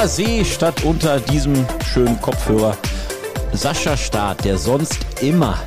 [0.00, 2.76] auf hoher See statt unter diesem schönen Kopfhörer.
[3.52, 5.58] Sascha Staat, der sonst immer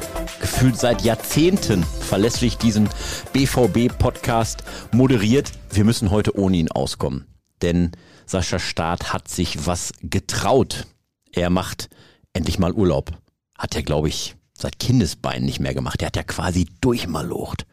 [0.42, 2.90] gefühlt seit Jahrzehnten verlässlich diesen
[3.34, 5.52] BVB-Podcast moderiert.
[5.72, 7.28] Wir müssen heute ohne ihn auskommen.
[7.62, 7.92] Denn
[8.26, 10.88] Sascha Staat hat sich was getraut.
[11.32, 11.90] Er macht
[12.34, 13.12] endlich mal Urlaub.
[13.58, 16.02] Hat er, glaube ich, seit Kindesbeinen nicht mehr gemacht.
[16.02, 17.68] Er hat ja quasi durchmalocht.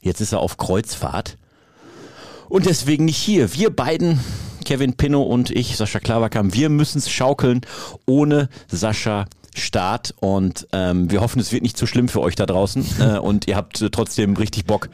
[0.00, 1.36] Jetzt ist er auf Kreuzfahrt.
[2.48, 3.52] Und deswegen nicht hier.
[3.52, 4.18] Wir beiden,
[4.68, 7.62] Kevin Pinno und ich, Sascha Klaverkamp, wir müssen es schaukeln
[8.04, 12.44] ohne Sascha Start und ähm, wir hoffen, es wird nicht zu schlimm für euch da
[12.44, 14.90] draußen äh, und ihr habt äh, trotzdem richtig Bock,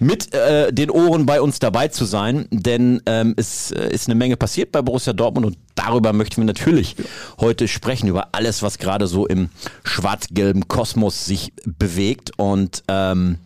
[0.00, 4.16] mit äh, den Ohren bei uns dabei zu sein, denn ähm, es äh, ist eine
[4.16, 6.96] Menge passiert bei Borussia Dortmund und darüber möchten wir natürlich
[7.38, 9.50] heute sprechen, über alles, was gerade so im
[9.84, 13.38] schwarz-gelben Kosmos sich bewegt und ähm,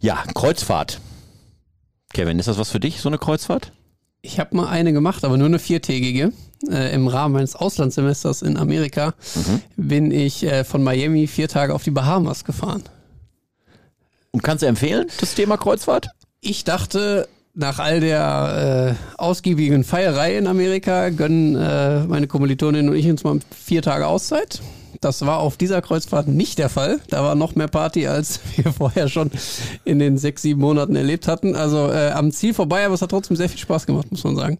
[0.00, 0.98] ja, Kreuzfahrt.
[2.12, 3.70] Kevin, ist das was für dich, so eine Kreuzfahrt?
[4.24, 6.32] Ich habe mal eine gemacht, aber nur eine viertägige.
[6.70, 9.60] Äh, Im Rahmen meines Auslandssemesters in Amerika mhm.
[9.76, 12.84] bin ich äh, von Miami vier Tage auf die Bahamas gefahren.
[14.30, 16.06] Und kannst du empfehlen, das Thema Kreuzfahrt?
[16.40, 22.94] Ich dachte, nach all der äh, ausgiebigen Feierei in Amerika gönnen äh, meine Kommilitonin und
[22.94, 24.62] ich uns mal vier Tage Auszeit.
[25.00, 27.00] Das war auf dieser Kreuzfahrt nicht der Fall.
[27.08, 29.30] Da war noch mehr Party, als wir vorher schon
[29.84, 31.56] in den sechs, sieben Monaten erlebt hatten.
[31.56, 34.36] Also äh, am Ziel vorbei, aber es hat trotzdem sehr viel Spaß gemacht, muss man
[34.36, 34.58] sagen.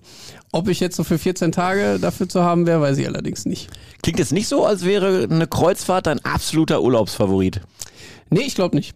[0.51, 3.71] Ob ich jetzt so für 14 Tage dafür zu haben wäre, weiß ich allerdings nicht.
[4.03, 7.61] Klingt jetzt nicht so, als wäre eine Kreuzfahrt dein absoluter Urlaubsfavorit.
[8.31, 8.95] Nee, ich glaube nicht.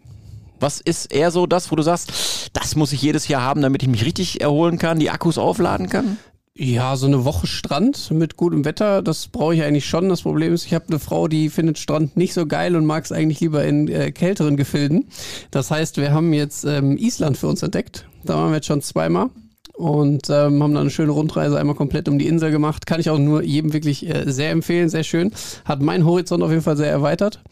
[0.58, 3.82] Was ist eher so das, wo du sagst, das muss ich jedes Jahr haben, damit
[3.82, 6.16] ich mich richtig erholen kann, die Akkus aufladen kann?
[6.58, 10.08] Ja, so eine Woche Strand mit gutem Wetter, das brauche ich eigentlich schon.
[10.08, 13.04] Das Problem ist, ich habe eine Frau, die findet Strand nicht so geil und mag
[13.04, 15.08] es eigentlich lieber in äh, kälteren Gefilden.
[15.50, 18.06] Das heißt, wir haben jetzt ähm, Island für uns entdeckt.
[18.24, 19.28] Da waren wir jetzt schon zweimal
[19.74, 22.86] und ähm, haben dann eine schöne Rundreise einmal komplett um die Insel gemacht.
[22.86, 25.32] Kann ich auch nur jedem wirklich äh, sehr empfehlen, sehr schön.
[25.66, 27.42] Hat meinen Horizont auf jeden Fall sehr erweitert.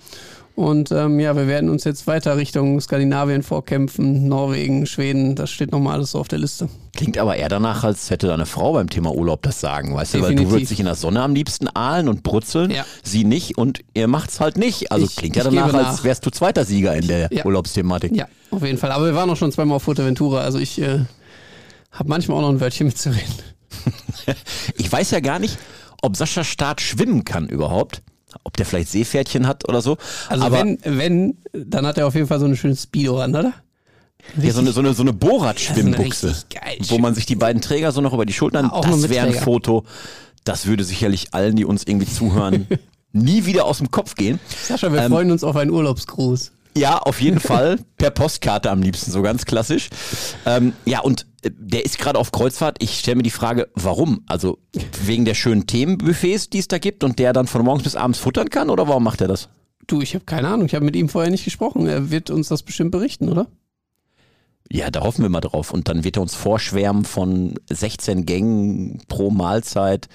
[0.57, 5.73] Und ähm, ja, wir werden uns jetzt weiter Richtung Skandinavien vorkämpfen, Norwegen, Schweden, das steht
[5.73, 6.69] nochmal alles so auf der Liste.
[6.95, 10.37] Klingt aber eher danach, als hätte deine Frau beim Thema Urlaub das sagen, weißt Definitiv.
[10.37, 12.87] du, weil du würdest dich in der Sonne am liebsten ahlen und brutzeln, ja.
[13.03, 14.93] sie nicht und ihr macht's halt nicht.
[14.93, 15.89] Also ich, klingt ja danach, nach.
[15.89, 17.45] als wärst du zweiter Sieger in der ja.
[17.45, 18.15] Urlaubsthematik.
[18.15, 18.93] Ja, auf jeden Fall.
[18.93, 21.01] Aber wir waren auch schon zweimal auf Fuerteventura, also ich äh,
[21.91, 23.35] habe manchmal auch noch ein Wörtchen mitzureden.
[24.77, 25.59] ich weiß ja gar nicht,
[26.01, 28.03] ob Sascha Staat schwimmen kann überhaupt
[28.45, 29.97] ob der vielleicht Seepferdchen hat oder so.
[30.29, 33.35] Also Aber wenn, wenn, dann hat er auf jeden Fall so eine schöne Speedo an,
[33.35, 33.53] oder?
[34.37, 36.35] Richtig, ja, so eine, so eine, so eine Bohrrad-Schwimmbuchse,
[36.89, 39.35] wo man sich die beiden Träger so noch über die Schultern, ja, das wäre ein
[39.35, 39.85] Foto,
[40.45, 42.67] das würde sicherlich allen, die uns irgendwie zuhören,
[43.13, 44.41] nie wieder aus dem Kopf gehen.
[44.67, 46.53] Sascha, wir ähm, freuen uns auf einen Urlaubsgruß.
[46.77, 47.79] Ja, auf jeden Fall.
[47.97, 49.89] Per Postkarte am liebsten, so ganz klassisch.
[50.47, 52.83] Ähm, ja, und äh, der ist gerade auf Kreuzfahrt.
[52.83, 54.23] Ich stelle mir die Frage, warum?
[54.27, 54.59] Also
[55.03, 58.19] wegen der schönen Themenbuffets, die es da gibt und der dann von morgens bis abends
[58.19, 59.49] futtern kann oder warum macht er das?
[59.87, 60.67] Du, ich habe keine Ahnung.
[60.67, 61.87] Ich habe mit ihm vorher nicht gesprochen.
[61.87, 63.49] Er wird uns das bestimmt berichten, oder?
[64.71, 65.73] Ja, da hoffen wir mal drauf.
[65.73, 70.09] Und dann wird er uns vorschwärmen von 16 Gängen pro Mahlzeit.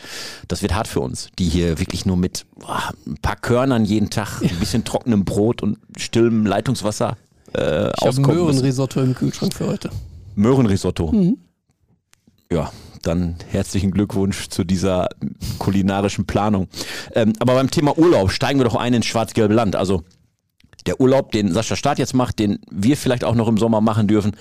[0.48, 4.10] Das wird hart für uns, die hier wirklich nur mit boah, ein paar Körnern jeden
[4.10, 7.18] Tag, ein bisschen trockenem Brot und stillem Leitungswasser
[7.56, 8.36] äh, ich auskommen.
[8.36, 9.92] Möhrenrisotto im Kühlschrank für heute.
[10.36, 11.12] Möhrenrisotto.
[11.12, 11.38] Mhm.
[12.52, 12.72] Ja,
[13.04, 15.10] dann herzlichen Glückwunsch zu dieser
[15.60, 16.68] kulinarischen Planung.
[17.14, 19.76] Ähm, aber beim Thema Urlaub steigen wir doch ein ins schwarz-gelbe Land.
[19.76, 20.04] Also
[20.86, 24.08] der Urlaub, den Sascha Staat jetzt macht, den wir vielleicht auch noch im Sommer machen
[24.08, 24.36] dürfen,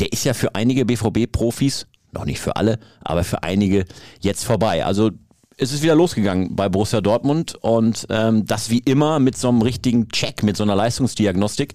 [0.00, 3.84] der ist ja für einige BVB-Profis, noch nicht für alle, aber für einige
[4.20, 4.84] jetzt vorbei.
[4.84, 5.10] Also
[5.56, 9.62] es ist wieder losgegangen bei Borussia Dortmund und ähm, das wie immer mit so einem
[9.62, 11.74] richtigen Check, mit so einer Leistungsdiagnostik.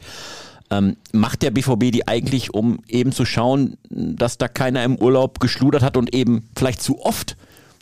[0.70, 5.40] Ähm, macht der BVB die eigentlich, um eben zu schauen, dass da keiner im Urlaub
[5.40, 7.38] geschludert hat und eben vielleicht zu oft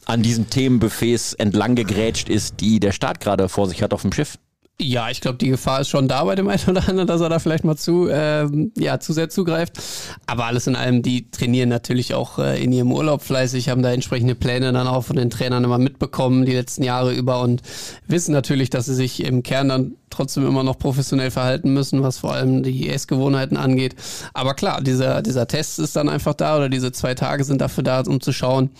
[0.06, 4.14] an diesen Themenbuffets entlang gegrätscht ist, die der Staat gerade vor sich hat auf dem
[4.14, 4.38] Schiff?
[4.78, 7.30] Ja, ich glaube, die Gefahr ist schon da bei dem einen oder anderen, dass er
[7.30, 9.82] da vielleicht mal zu, ähm, ja, zu sehr zugreift.
[10.26, 13.94] Aber alles in allem, die trainieren natürlich auch äh, in ihrem Urlaub fleißig, haben da
[13.94, 17.62] entsprechende Pläne dann auch von den Trainern immer mitbekommen, die letzten Jahre über und
[18.08, 22.18] wissen natürlich, dass sie sich im Kern dann trotzdem immer noch professionell verhalten müssen, was
[22.18, 23.96] vor allem die Essgewohnheiten angeht.
[24.34, 27.84] Aber klar, dieser, dieser Test ist dann einfach da oder diese zwei Tage sind dafür
[27.84, 28.72] da, um zu schauen,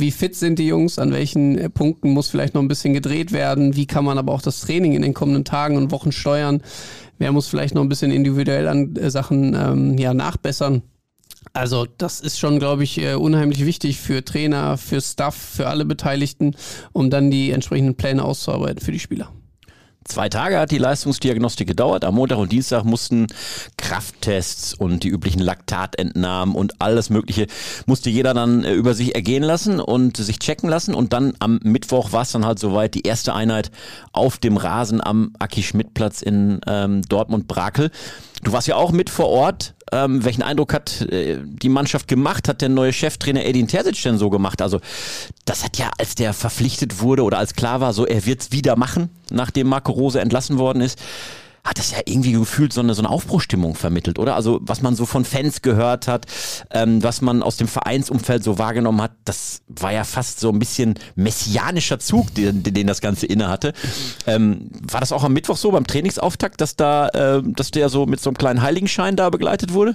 [0.00, 3.32] wie fit sind die Jungs, an welchen äh, Punkten muss vielleicht noch ein bisschen gedreht
[3.32, 6.62] werden, wie kann man aber auch das Training in den kommenden Tagen und Wochen steuern,
[7.18, 10.82] wer muss vielleicht noch ein bisschen individuell an äh, Sachen ähm, ja, nachbessern.
[11.52, 15.84] Also das ist schon, glaube ich, äh, unheimlich wichtig für Trainer, für Staff, für alle
[15.84, 16.54] Beteiligten,
[16.92, 19.32] um dann die entsprechenden Pläne auszuarbeiten für die Spieler.
[20.10, 22.04] Zwei Tage hat die Leistungsdiagnostik gedauert.
[22.04, 23.28] Am Montag und Dienstag mussten
[23.76, 27.46] Krafttests und die üblichen Laktatentnahmen und alles Mögliche
[27.86, 30.94] musste jeder dann äh, über sich ergehen lassen und sich checken lassen.
[30.94, 33.70] Und dann am Mittwoch war es dann halt soweit die erste Einheit
[34.12, 37.92] auf dem Rasen am Aki-Schmidt-Platz in ähm, Dortmund-Brakel.
[38.42, 39.74] Du warst ja auch mit vor Ort.
[39.92, 42.48] Ähm, welchen Eindruck hat äh, die Mannschaft gemacht?
[42.48, 44.62] Hat der neue Cheftrainer Edin Terzic denn so gemacht?
[44.62, 44.80] Also
[45.44, 48.76] das hat ja, als der verpflichtet wurde oder als klar war, so er wird's wieder
[48.76, 50.98] machen, nachdem Marco Rose entlassen worden ist,
[51.70, 54.34] hat das ja irgendwie gefühlt so eine, so eine Aufbruchstimmung vermittelt, oder?
[54.34, 56.26] Also was man so von Fans gehört hat,
[56.72, 60.58] ähm, was man aus dem Vereinsumfeld so wahrgenommen hat, das war ja fast so ein
[60.58, 63.72] bisschen messianischer Zug, den, den das Ganze inne hatte.
[64.26, 68.04] Ähm, war das auch am Mittwoch so beim Trainingsauftakt, dass da, äh, dass der so
[68.04, 69.94] mit so einem kleinen Heiligenschein da begleitet wurde?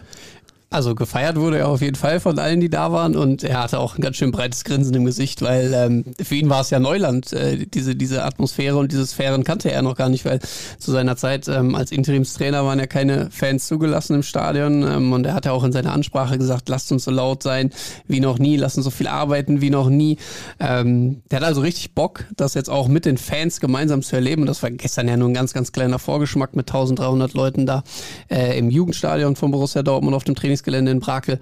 [0.75, 3.15] Also gefeiert wurde er auf jeden Fall von allen, die da waren.
[3.15, 6.49] Und er hatte auch ein ganz schön breites Grinsen im Gesicht, weil ähm, für ihn
[6.49, 8.75] war es ja Neuland, äh, diese, diese Atmosphäre.
[8.75, 10.39] Und diese Sphären kannte er noch gar nicht, weil
[10.77, 14.83] zu seiner Zeit ähm, als Interimstrainer waren ja keine Fans zugelassen im Stadion.
[14.83, 17.69] Ähm, und er hat ja auch in seiner Ansprache gesagt, lasst uns so laut sein
[18.09, 20.17] wie noch nie, lasst uns so viel arbeiten wie noch nie.
[20.59, 24.41] Ähm, der hat also richtig Bock, das jetzt auch mit den Fans gemeinsam zu erleben.
[24.41, 27.85] Und das war gestern ja nur ein ganz, ganz kleiner Vorgeschmack mit 1300 Leuten da
[28.29, 31.39] äh, im Jugendstadion von Borussia Dortmund auf dem Trainings Trainingsgelände in Brakel.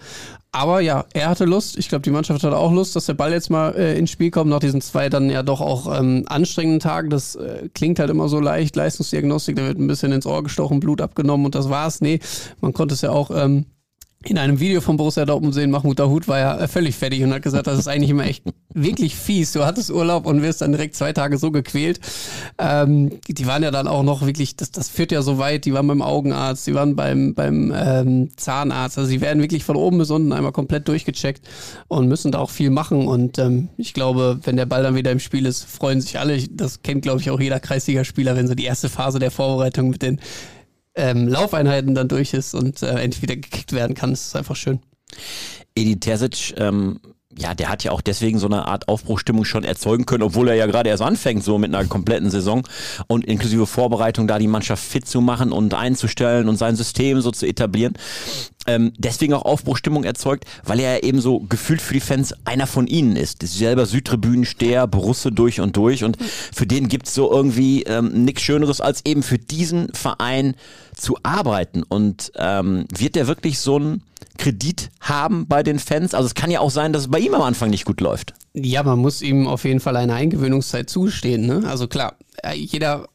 [0.52, 1.78] Aber ja, er hatte Lust.
[1.80, 4.30] Ich glaube, die Mannschaft hatte auch Lust, dass der Ball jetzt mal äh, ins Spiel
[4.30, 7.10] kommt nach diesen zwei dann ja doch auch ähm, anstrengenden Tagen.
[7.10, 8.76] Das äh, klingt halt immer so leicht.
[8.76, 12.02] Leistungsdiagnostik, da wird ein bisschen ins Ohr gestochen, Blut abgenommen und das war's.
[12.02, 12.20] Nee,
[12.62, 13.66] man konnte es ja auch ähm,
[14.30, 17.42] in einem Video von Borussia Dortmund sehen, Mahmoud Dahoud war ja völlig fertig und hat
[17.42, 18.44] gesagt, das ist eigentlich immer echt
[18.74, 19.52] wirklich fies.
[19.52, 22.00] Du hattest Urlaub und wirst dann direkt zwei Tage so gequält.
[22.58, 25.74] Ähm, die waren ja dann auch noch wirklich, das, das führt ja so weit, die
[25.74, 28.98] waren beim Augenarzt, die waren beim, beim ähm, Zahnarzt.
[28.98, 31.48] Also sie werden wirklich von oben bis unten einmal komplett durchgecheckt
[31.88, 33.08] und müssen da auch viel machen.
[33.08, 36.38] Und ähm, ich glaube, wenn der Ball dann wieder im Spiel ist, freuen sich alle.
[36.50, 40.02] Das kennt, glaube ich, auch jeder Kreisligaspieler, wenn so die erste Phase der Vorbereitung mit
[40.02, 40.20] den
[40.96, 44.12] ähm, Laufeinheiten dann durch ist und äh, endlich wieder gekickt werden kann.
[44.12, 44.80] Das ist einfach schön.
[45.76, 47.00] Edi Terzic, ähm,
[47.38, 50.56] ja, der hat ja auch deswegen so eine Art Aufbruchstimmung schon erzeugen können, obwohl er
[50.56, 52.68] ja gerade erst anfängt, so mit einer kompletten Saison
[53.08, 57.32] und inklusive Vorbereitung da die Mannschaft fit zu machen und einzustellen und sein System so
[57.32, 57.94] zu etablieren.
[58.66, 62.68] Ähm, deswegen auch Aufbruchstimmung erzeugt, weil er ja eben so gefühlt für die Fans einer
[62.68, 63.46] von ihnen ist.
[63.46, 68.80] selber Südtribünensteher, Borusse durch und durch und für den gibt's so irgendwie ähm, nichts Schöneres,
[68.80, 70.56] als eben für diesen Verein
[70.96, 71.84] zu arbeiten.
[71.84, 74.04] Und ähm, wird der wirklich so ein
[74.44, 76.14] Kredit haben bei den Fans?
[76.14, 78.34] Also es kann ja auch sein, dass es bei ihm am Anfang nicht gut läuft.
[78.54, 81.46] Ja, man muss ihm auf jeden Fall eine Eingewöhnungszeit zustehen.
[81.46, 81.64] Ne?
[81.66, 83.08] Also klar, äh, jeder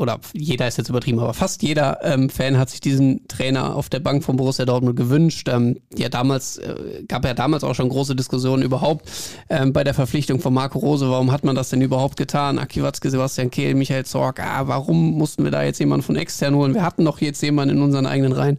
[0.00, 3.90] oder jeder ist jetzt übertrieben, aber fast jeder ähm, Fan hat sich diesen Trainer auf
[3.90, 5.46] der Bank von Borussia Dortmund gewünscht.
[5.50, 9.10] Ähm, ja, damals äh, gab ja damals auch schon große Diskussionen überhaupt
[9.50, 11.10] ähm, bei der Verpflichtung von Marco Rose.
[11.10, 12.58] Warum hat man das denn überhaupt getan?
[12.58, 14.40] Aki Watzke, Sebastian Kehl, Michael Zorg.
[14.40, 16.72] Ah, warum mussten wir da jetzt jemanden von extern holen?
[16.72, 18.56] Wir hatten doch jetzt jemanden in unseren eigenen Reihen,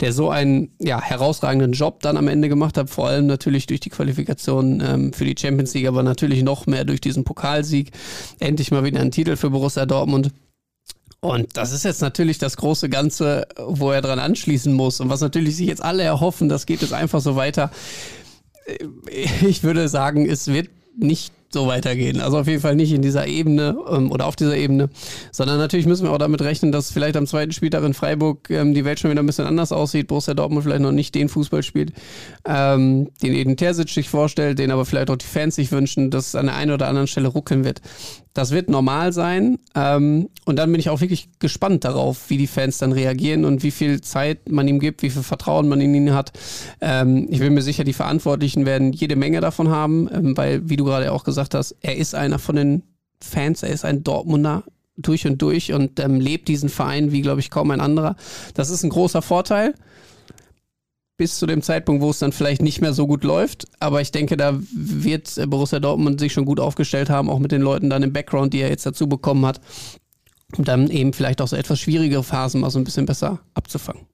[0.00, 2.88] der so einen ja, herausragenden Job dann am Ende gemacht hat.
[2.88, 6.86] Vor allem natürlich durch die Qualifikation ähm, für die Champions League, aber natürlich noch mehr
[6.86, 7.90] durch diesen Pokalsieg.
[8.38, 10.32] Endlich mal wieder ein Titel für Borussia Dortmund.
[11.20, 15.00] Und das ist jetzt natürlich das große Ganze, wo er dran anschließen muss.
[15.00, 17.70] Und was natürlich sich jetzt alle erhoffen, das geht jetzt einfach so weiter.
[19.46, 22.20] Ich würde sagen, es wird nicht so weitergehen.
[22.20, 24.90] Also auf jeden Fall nicht in dieser Ebene ähm, oder auf dieser Ebene,
[25.32, 28.74] sondern natürlich müssen wir auch damit rechnen, dass vielleicht am zweiten Spieltag in Freiburg ähm,
[28.74, 30.08] die Welt schon wieder ein bisschen anders aussieht.
[30.08, 31.92] Borussia Dortmund vielleicht noch nicht den Fußball spielt,
[32.44, 36.28] ähm, den Eden Terzic sich vorstellt, den aber vielleicht auch die Fans sich wünschen, dass
[36.28, 37.80] es an der einen oder anderen Stelle ruckeln wird.
[38.38, 39.58] Das wird normal sein.
[39.74, 43.64] Ähm, und dann bin ich auch wirklich gespannt darauf, wie die Fans dann reagieren und
[43.64, 46.30] wie viel Zeit man ihm gibt, wie viel Vertrauen man in ihn hat.
[46.80, 50.76] Ähm, ich bin mir sicher, die Verantwortlichen werden jede Menge davon haben, ähm, weil, wie
[50.76, 52.84] du gerade auch gesagt hast, er ist einer von den
[53.20, 54.62] Fans, er ist ein Dortmunder
[54.96, 58.14] durch und durch und ähm, lebt diesen Verein wie, glaube ich, kaum ein anderer.
[58.54, 59.74] Das ist ein großer Vorteil
[61.18, 63.66] bis zu dem Zeitpunkt, wo es dann vielleicht nicht mehr so gut läuft.
[63.80, 67.60] Aber ich denke, da wird Borussia Dortmund sich schon gut aufgestellt haben, auch mit den
[67.60, 69.60] Leuten dann im Background, die er jetzt dazu bekommen hat,
[70.56, 74.06] um dann eben vielleicht auch so etwas schwierigere Phasen mal so ein bisschen besser abzufangen.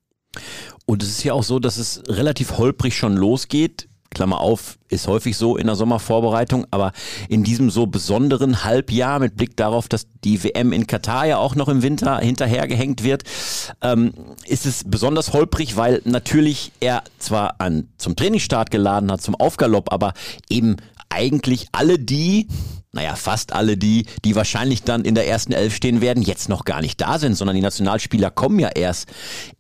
[0.87, 3.89] Und es ist ja auch so, dass es relativ holprig schon losgeht.
[4.15, 6.93] Klammer auf, ist häufig so in der Sommervorbereitung, aber
[7.29, 11.55] in diesem so besonderen Halbjahr mit Blick darauf, dass die WM in Katar ja auch
[11.55, 13.25] noch im Winter hinterhergehängt wird,
[13.83, 14.15] ähm,
[14.47, 19.93] ist es besonders holprig, weil natürlich er zwar an, zum Trainingsstart geladen hat, zum Aufgalopp,
[19.93, 20.15] aber
[20.49, 20.77] eben
[21.11, 22.49] eigentlich alle die,
[22.95, 26.65] naja, fast alle die, die wahrscheinlich dann in der ersten Elf stehen werden, jetzt noch
[26.65, 29.09] gar nicht da sind, sondern die Nationalspieler kommen ja erst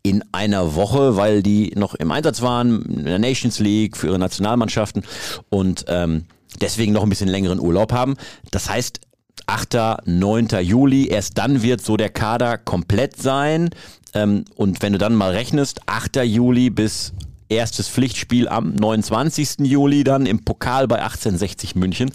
[0.03, 4.19] in einer Woche, weil die noch im Einsatz waren in der Nations League für ihre
[4.19, 5.05] Nationalmannschaften
[5.51, 6.25] und ähm,
[6.61, 8.17] deswegen noch ein bisschen längeren Urlaub haben.
[8.51, 9.01] Das heißt,
[9.47, 10.49] 8., 9.
[10.63, 13.71] Juli, erst dann wird so der Kader komplett sein.
[14.15, 16.17] Ähm, und wenn du dann mal rechnest, 8.
[16.25, 17.13] Juli bis
[17.49, 19.61] erstes Pflichtspiel am 29.
[19.61, 22.11] Juli dann im Pokal bei 1860 München,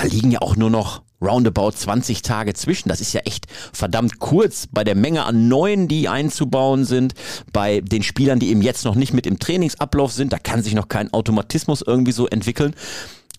[0.00, 2.88] da liegen ja auch nur noch roundabout 20 Tage zwischen.
[2.88, 7.14] Das ist ja echt verdammt kurz bei der Menge an Neuen, die einzubauen sind,
[7.52, 10.32] bei den Spielern, die eben jetzt noch nicht mit im Trainingsablauf sind.
[10.32, 12.74] Da kann sich noch kein Automatismus irgendwie so entwickeln.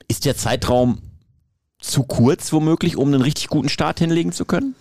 [0.08, 1.00] Ist der Zeitraum
[1.80, 4.76] zu kurz womöglich, um einen richtig guten Start hinlegen zu können?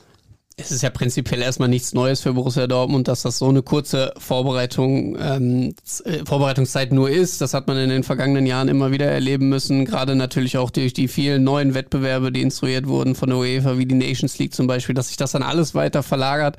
[0.61, 4.13] Es ist ja prinzipiell erstmal nichts Neues für Borussia Dortmund, dass das so eine kurze
[4.19, 5.75] Vorbereitung, ähm,
[6.05, 7.41] äh, Vorbereitungszeit nur ist.
[7.41, 10.93] Das hat man in den vergangenen Jahren immer wieder erleben müssen, gerade natürlich auch durch
[10.93, 14.67] die vielen neuen Wettbewerbe, die instruiert wurden von der UEFA, wie die Nations League zum
[14.67, 16.59] Beispiel, dass sich das dann alles weiter verlagert.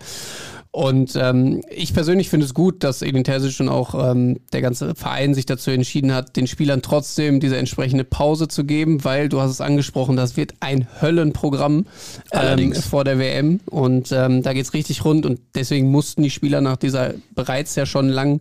[0.73, 4.95] Und ähm, ich persönlich finde es gut, dass Edin Terzic und auch ähm, der ganze
[4.95, 9.41] Verein sich dazu entschieden hat, den Spielern trotzdem diese entsprechende Pause zu geben, weil du
[9.41, 11.87] hast es angesprochen, das wird ein Höllenprogramm
[12.31, 16.61] ähm, vor der WM und ähm, da geht's richtig rund und deswegen mussten die Spieler
[16.61, 18.39] nach dieser bereits ja schon langen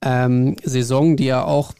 [0.00, 1.74] ähm, Saison, die ja auch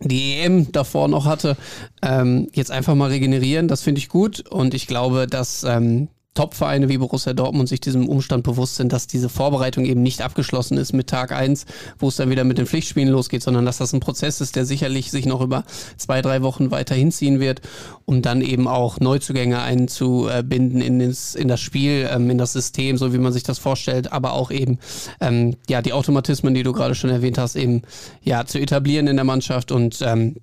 [0.00, 1.56] die EM davor noch hatte,
[2.00, 3.66] ähm, jetzt einfach mal regenerieren.
[3.66, 8.08] Das finde ich gut und ich glaube, dass ähm, Top-Vereine wie Borussia Dortmund sich diesem
[8.08, 11.66] Umstand bewusst sind, dass diese Vorbereitung eben nicht abgeschlossen ist mit Tag eins,
[11.98, 14.64] wo es dann wieder mit den Pflichtspielen losgeht, sondern dass das ein Prozess ist, der
[14.64, 15.64] sicherlich sich noch über
[15.96, 17.62] zwei, drei Wochen weiter hinziehen wird,
[18.04, 22.98] um dann eben auch Neuzugänge einzubinden in, ins, in das Spiel, ähm, in das System,
[22.98, 24.78] so wie man sich das vorstellt, aber auch eben
[25.20, 27.82] ähm, ja die Automatismen, die du gerade schon erwähnt hast, eben
[28.22, 30.36] ja zu etablieren in der Mannschaft und ähm,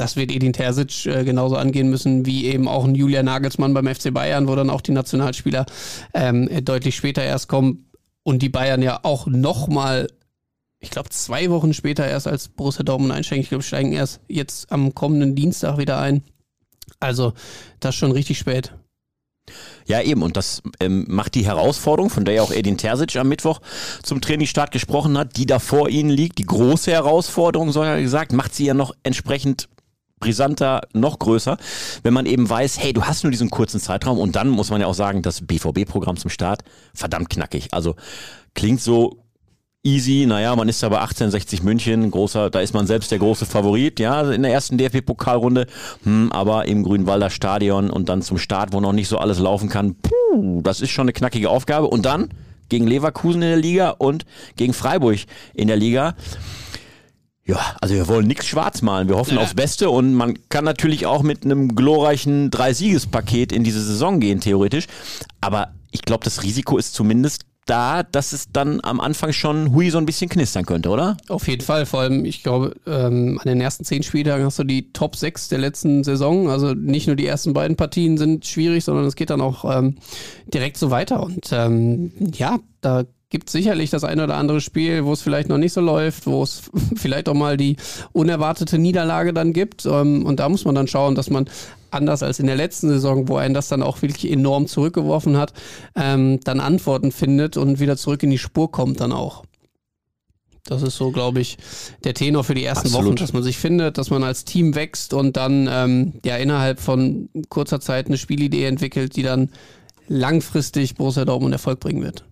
[0.00, 3.94] das wird Edin Terzic äh, genauso angehen müssen wie eben auch ein Julian Nagelsmann beim
[3.94, 5.66] FC Bayern, wo dann auch die Nationalspieler
[6.14, 7.90] ähm, deutlich später erst kommen
[8.22, 10.08] und die Bayern ja auch nochmal,
[10.78, 13.42] ich glaube zwei Wochen später erst als Borussia Dortmund einsteigen.
[13.42, 16.22] Ich glaube, steigen erst jetzt am kommenden Dienstag wieder ein.
[16.98, 17.34] Also
[17.78, 18.72] das schon richtig spät.
[19.86, 20.22] Ja, eben.
[20.22, 23.60] Und das ähm, macht die Herausforderung, von der ja auch Edin Terzic am Mittwoch
[24.02, 28.02] zum Trainingsstart gesprochen hat, die da vor ihnen liegt, die große Herausforderung, so hat er
[28.02, 29.68] gesagt, macht sie ja noch entsprechend
[30.20, 31.56] brisanter, noch größer,
[32.02, 34.80] wenn man eben weiß, hey, du hast nur diesen kurzen Zeitraum und dann muss man
[34.80, 36.62] ja auch sagen, das BVB-Programm zum Start,
[36.94, 37.68] verdammt knackig.
[37.72, 37.96] Also
[38.54, 39.24] klingt so
[39.82, 43.46] easy, naja, man ist da bei 1860 München, großer, da ist man selbst der große
[43.46, 45.66] Favorit, ja, in der ersten DFB-Pokalrunde,
[46.02, 49.70] hm, aber im Grünwalder Stadion und dann zum Start, wo noch nicht so alles laufen
[49.70, 52.28] kann, puh, das ist schon eine knackige Aufgabe und dann
[52.68, 55.18] gegen Leverkusen in der Liga und gegen Freiburg
[55.54, 56.14] in der Liga.
[57.50, 59.08] Ja, also wir wollen nichts schwarz malen.
[59.08, 59.42] Wir hoffen ja.
[59.42, 64.38] aufs Beste und man kann natürlich auch mit einem glorreichen Dreisiegespaket in diese Saison gehen,
[64.38, 64.86] theoretisch.
[65.40, 69.90] Aber ich glaube, das Risiko ist zumindest da, dass es dann am Anfang schon hui
[69.90, 71.16] so ein bisschen knistern könnte, oder?
[71.28, 71.86] Auf jeden Fall.
[71.86, 75.48] Vor allem, ich glaube, ähm, an den ersten zehn Spieltagen hast du die Top 6
[75.48, 76.50] der letzten Saison.
[76.50, 79.96] Also nicht nur die ersten beiden Partien sind schwierig, sondern es geht dann auch ähm,
[80.46, 81.20] direkt so weiter.
[81.20, 85.56] Und ähm, ja, da gibt sicherlich das eine oder andere Spiel, wo es vielleicht noch
[85.56, 86.62] nicht so läuft, wo es
[86.96, 87.76] vielleicht auch mal die
[88.12, 89.86] unerwartete Niederlage dann gibt.
[89.86, 91.48] Ähm, und da muss man dann schauen, dass man
[91.90, 95.52] anders als in der letzten Saison, wo einen das dann auch wirklich enorm zurückgeworfen hat,
[95.94, 99.44] ähm, dann Antworten findet und wieder zurück in die Spur kommt dann auch.
[100.64, 101.56] Das ist so, glaube ich,
[102.04, 103.06] der Tenor für die ersten Absolut.
[103.06, 106.80] Wochen, dass man sich findet, dass man als Team wächst und dann ähm, ja innerhalb
[106.80, 109.50] von kurzer Zeit eine Spielidee entwickelt, die dann
[110.06, 112.24] langfristig Borussia Dortmund Erfolg bringen wird.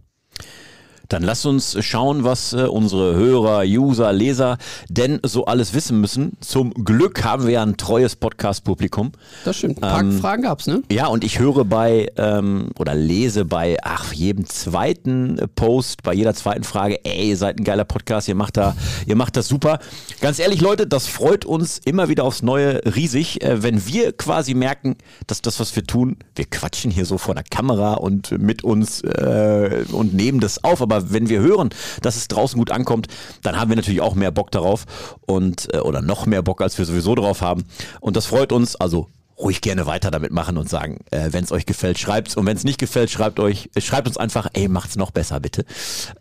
[1.08, 4.58] Dann lasst uns schauen, was äh, unsere Hörer, User, Leser
[4.90, 6.32] denn so alles wissen müssen.
[6.40, 9.12] Zum Glück haben wir ja ein treues Podcast-Publikum.
[9.46, 9.78] Das stimmt.
[9.78, 10.82] Ein paar ähm, Fragen gab's, ne?
[10.92, 16.34] Ja, und ich höre bei ähm, oder lese bei ach, jedem zweiten Post, bei jeder
[16.34, 19.78] zweiten Frage, ey, ihr seid ein geiler Podcast, ihr macht da, ihr macht das super.
[20.20, 24.52] Ganz ehrlich, Leute, das freut uns immer wieder aufs Neue riesig, äh, wenn wir quasi
[24.52, 24.96] merken,
[25.26, 29.00] dass das, was wir tun, wir quatschen hier so vor der Kamera und mit uns
[29.00, 31.70] äh, und nehmen das auf, aber aber wenn wir hören,
[32.02, 33.08] dass es draußen gut ankommt,
[33.42, 34.84] dann haben wir natürlich auch mehr Bock darauf
[35.26, 37.64] und äh, oder noch mehr Bock, als wir sowieso drauf haben.
[38.00, 38.76] Und das freut uns.
[38.76, 42.44] Also ruhig gerne weiter damit machen und sagen, äh, wenn es euch gefällt, schreibt's und
[42.46, 45.64] wenn es nicht gefällt, schreibt euch, äh, schreibt uns einfach, ey, macht's noch besser bitte.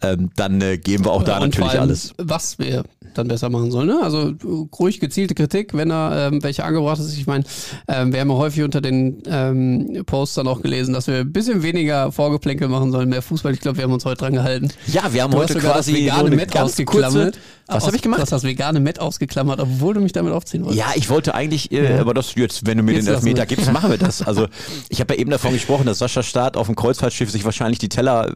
[0.01, 2.13] Ähm, dann äh, geben wir auch da und natürlich alles.
[2.17, 2.84] Was wir
[3.17, 3.88] dann besser machen sollen.
[3.88, 4.00] Ne?
[4.01, 4.33] Also
[4.79, 7.17] ruhig gezielte Kritik, wenn er ähm, welche angebracht ist.
[7.17, 7.43] Ich meine,
[7.88, 11.31] ähm, wir haben ja häufig unter den ähm, Posts dann auch gelesen, dass wir ein
[11.31, 13.53] bisschen weniger Vorgeplänkel machen sollen, mehr Fußball.
[13.53, 14.69] Ich glaube, wir haben uns heute dran gehalten.
[14.88, 17.38] Ja, wir haben du heute quasi das vegane so Met ausgeklammert.
[17.67, 18.19] Was habe ich gemacht?
[18.19, 20.79] Du hast das vegane Met ausgeklammert, obwohl du mich damit aufziehen wolltest.
[20.79, 22.01] Ja, ich wollte eigentlich, äh, ja.
[22.01, 24.21] aber das jetzt, wenn du mir jetzt den Elfmeter gibst, machen wir das.
[24.21, 24.47] Also
[24.89, 27.89] ich habe ja eben davon gesprochen, dass Sascha Staat auf dem Kreuzfahrtschiff sich wahrscheinlich die
[27.89, 28.33] Teller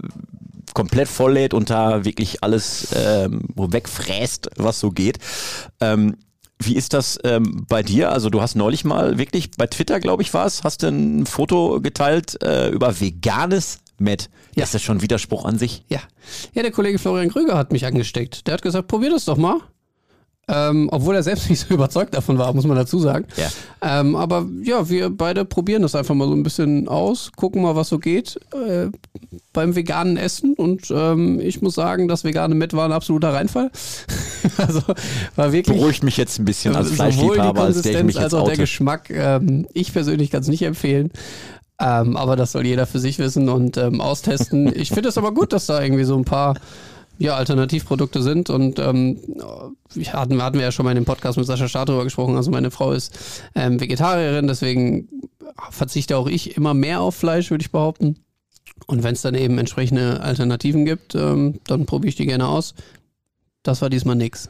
[0.74, 5.20] komplett volllädt und da wirklich alles ähm, wegfräst, was so geht.
[5.80, 6.18] Ähm,
[6.60, 8.12] Wie ist das ähm, bei dir?
[8.12, 11.26] Also du hast neulich mal wirklich bei Twitter, glaube ich, war es, hast du ein
[11.26, 14.30] Foto geteilt äh, über veganes Met.
[14.56, 14.64] Ja.
[14.64, 15.84] Ist das schon Widerspruch an sich?
[15.88, 16.00] Ja.
[16.54, 18.48] Ja, der Kollege Florian Krüger hat mich angesteckt.
[18.48, 19.60] Der hat gesagt, probier das doch mal.
[20.48, 23.26] Ähm, obwohl er selbst nicht so überzeugt davon war, muss man dazu sagen.
[23.38, 23.50] Ja.
[23.82, 27.76] Ähm, aber ja, wir beide probieren das einfach mal so ein bisschen aus, gucken mal,
[27.76, 28.88] was so geht äh,
[29.54, 30.54] beim veganen Essen.
[30.56, 33.72] Und ähm, ich muss sagen, das vegane Met war ein absoluter Reinfall.
[34.58, 34.82] also
[35.36, 35.78] war wirklich.
[35.78, 38.58] Beruhigt mich jetzt ein bisschen als Fleischliebhaber, als der ich mich jetzt als auch der
[38.58, 39.10] Geschmack.
[39.10, 41.12] Ähm, ich persönlich kann es nicht empfehlen.
[41.80, 44.72] Ähm, aber das soll jeder für sich wissen und ähm, austesten.
[44.76, 46.56] Ich finde es aber gut, dass da irgendwie so ein paar
[47.22, 48.50] ja, Alternativprodukte sind.
[48.50, 49.20] Und ähm,
[50.12, 52.36] hatten, hatten wir ja schon mal in dem Podcast mit Sascha Staat darüber gesprochen.
[52.36, 55.08] Also meine Frau ist ähm, Vegetarierin, deswegen
[55.70, 58.18] verzichte auch ich immer mehr auf Fleisch, würde ich behaupten.
[58.88, 62.74] Und wenn es dann eben entsprechende Alternativen gibt, ähm, dann probiere ich die gerne aus.
[63.62, 64.50] Das war diesmal nix.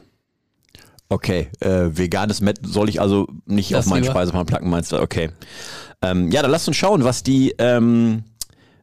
[1.10, 5.00] Okay, äh, veganes Met soll ich also nicht das auf meinen Speiseplan placken, meinst du?
[5.00, 5.30] Okay.
[6.00, 8.24] Ähm, ja, dann lass uns schauen, was die ähm,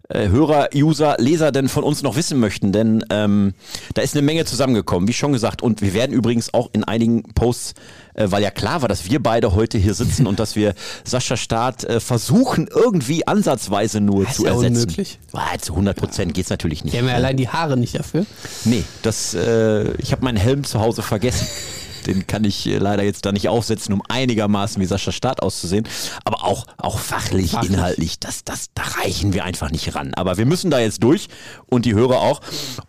[0.09, 3.53] äh, Hörer, User, Leser denn von uns noch wissen möchten, denn ähm,
[3.93, 5.61] da ist eine Menge zusammengekommen, wie schon gesagt.
[5.61, 7.75] Und wir werden übrigens auch in einigen Posts,
[8.15, 10.73] äh, weil ja klar war, dass wir beide heute hier sitzen und dass wir
[11.03, 14.81] Sascha Staat äh, versuchen, irgendwie ansatzweise nur das zu ist ja ersetzen.
[14.81, 15.19] Unmöglich.
[15.33, 16.93] Ah, zu 100 Prozent geht's natürlich nicht.
[16.93, 18.25] Wir haben ja allein die Haare nicht dafür.
[18.65, 21.47] Nee, das, äh, ich habe meinen Helm zu Hause vergessen.
[22.07, 25.87] Den kann ich äh, leider jetzt da nicht aufsetzen, um einigermaßen wie Sascha Staat auszusehen.
[26.25, 30.13] Aber auch, auch fachlich, fachlich, inhaltlich, das, das, da reichen wir einfach nicht ran.
[30.13, 31.27] Aber wir müssen da jetzt durch
[31.67, 32.41] und die Hörer auch.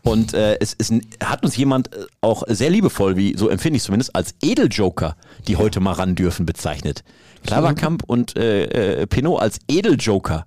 [0.02, 3.83] Und äh, es, es hat uns jemand äh, auch sehr liebevoll, wie so empfinde ich
[3.83, 7.05] zumindest, als Edeljoker, die heute mal ran dürfen, bezeichnet.
[7.47, 10.47] Klaverkamp und äh, äh, Pinot als Edeljoker.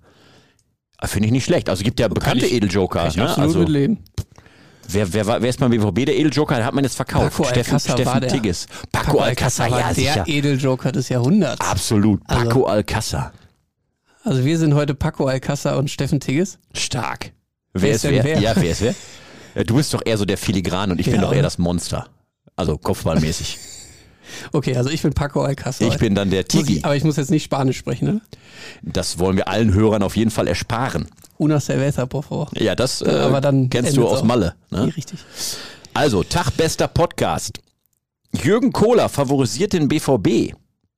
[1.03, 1.69] Finde ich nicht schlecht.
[1.69, 2.99] Also gibt ja bekannte ich, Edeljoker.
[2.99, 3.23] Kann ich ne?
[3.23, 3.99] absolut also, mitleben.
[4.87, 6.55] Wer, wer, wer ist beim BVB der Edeljoker?
[6.55, 7.31] Den hat man jetzt verkauft.
[7.31, 8.67] Paco Steffen, Steffen der, Tigges.
[8.91, 10.23] Paco, Paco Alcázar, ja, der sicher.
[10.27, 11.59] Edeljoker des Jahrhunderts.
[11.65, 12.25] Absolut.
[12.27, 13.31] Paco also, Alcázar.
[14.23, 16.59] Also wir sind heute Paco Alcázar und Steffen Tigges.
[16.73, 17.31] Stark.
[17.73, 18.23] Wer, wer ist wer?
[18.23, 18.39] wer?
[18.39, 19.63] Ja, wer ist wer?
[19.63, 22.07] Du bist doch eher so der Filigran und ich ja, bin doch eher das Monster.
[22.55, 23.57] Also kopfballmäßig.
[24.51, 25.87] Okay, also ich bin Paco Alcázar.
[25.87, 26.81] Ich bin dann der Tigi.
[26.83, 28.21] aber ich muss jetzt nicht Spanisch sprechen, ne?
[28.81, 31.07] Das wollen wir allen Hörern auf jeden Fall ersparen.
[31.37, 32.49] Una cerveza, por favor.
[32.55, 34.23] Ja, das äh, aber dann kennst du aus auch.
[34.23, 34.55] Malle.
[34.69, 34.79] Ne?
[34.79, 35.19] Ja, richtig.
[35.93, 37.59] Also, Tag bester Podcast.
[38.41, 40.53] Jürgen Kohler favorisiert den BVB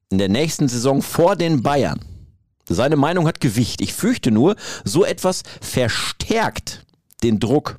[0.09, 1.99] in der nächsten Saison vor den Bayern.
[2.67, 3.81] Seine Meinung hat Gewicht.
[3.81, 6.85] Ich fürchte nur, so etwas verstärkt
[7.23, 7.77] den Druck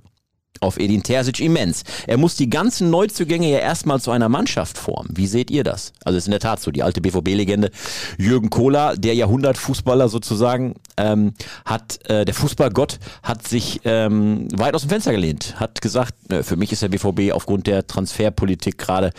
[0.61, 1.85] auf Edin Terzic immens.
[2.07, 5.11] Er muss die ganzen Neuzugänge ja erstmal zu einer Mannschaft formen.
[5.15, 5.93] Wie seht ihr das?
[6.05, 7.71] Also ist in der Tat so, die alte BVB-Legende
[8.19, 14.83] Jürgen Kohler, der Jahrhundertfußballer sozusagen, ähm, hat, äh, der Fußballgott hat sich ähm, weit aus
[14.83, 19.11] dem Fenster gelehnt, hat gesagt, äh, für mich ist der BVB aufgrund der Transferpolitik gerade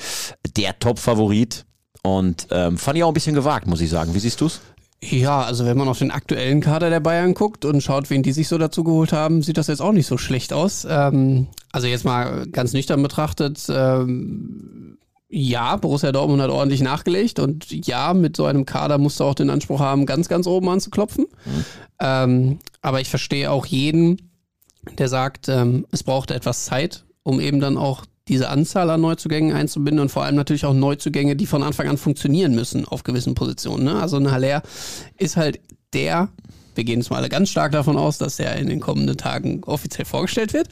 [0.56, 1.66] der Top-Favorit.
[2.04, 4.14] Und ähm, fand ich auch ein bisschen gewagt, muss ich sagen.
[4.14, 4.62] Wie siehst du's?
[5.04, 8.32] Ja, also wenn man auf den aktuellen Kader der Bayern guckt und schaut, wen die
[8.32, 10.88] sich so dazu geholt haben, sieht das jetzt auch nicht so schlecht aus.
[10.90, 14.98] Ähm, also jetzt mal ganz nüchtern betrachtet, ähm,
[15.30, 19.36] ja, Borussia Dortmund hat ordentlich nachgelegt und ja, mit so einem Kader musst du auch
[19.36, 21.26] den Anspruch haben, ganz, ganz oben anzuklopfen.
[21.46, 21.66] Mhm.
[22.00, 24.32] Ähm, aber ich verstehe auch jeden,
[24.98, 29.56] der sagt, ähm, es braucht etwas Zeit, um eben dann auch diese Anzahl an Neuzugängen
[29.56, 33.36] einzubinden und vor allem natürlich auch Neuzugänge, die von Anfang an funktionieren müssen auf gewissen
[33.36, 33.86] Positionen.
[33.86, 33.96] Ne?
[33.96, 34.62] Also ein Haller
[35.18, 35.60] ist halt
[35.94, 36.30] der,
[36.76, 39.64] wir gehen jetzt mal alle ganz stark davon aus, dass er in den kommenden Tagen
[39.64, 40.68] offiziell vorgestellt wird.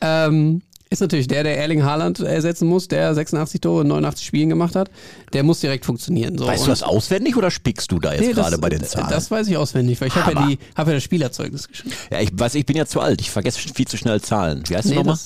[0.00, 4.48] Ähm, ist natürlich der, der Erling Haaland ersetzen muss, der 86 Tore in 89 Spielen
[4.48, 4.88] gemacht hat.
[5.32, 6.38] Der muss direkt funktionieren.
[6.38, 6.46] So.
[6.46, 9.08] Weißt du das auswendig oder spickst du da jetzt nee, gerade bei den Zahlen?
[9.10, 11.94] Das weiß ich auswendig, weil ich habe ja, hab ja das Spielerzeugnis geschrieben.
[12.12, 13.20] Ja, ich weiß, ich bin ja zu alt.
[13.20, 14.62] Ich vergesse viel zu schnell Zahlen.
[14.68, 15.18] Wie heißt nee, du nochmal?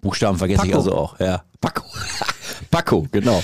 [0.00, 0.68] Buchstaben vergesse Paco.
[0.68, 1.20] ich also auch.
[1.20, 1.82] Ja, Paco.
[2.70, 3.42] Paco, genau.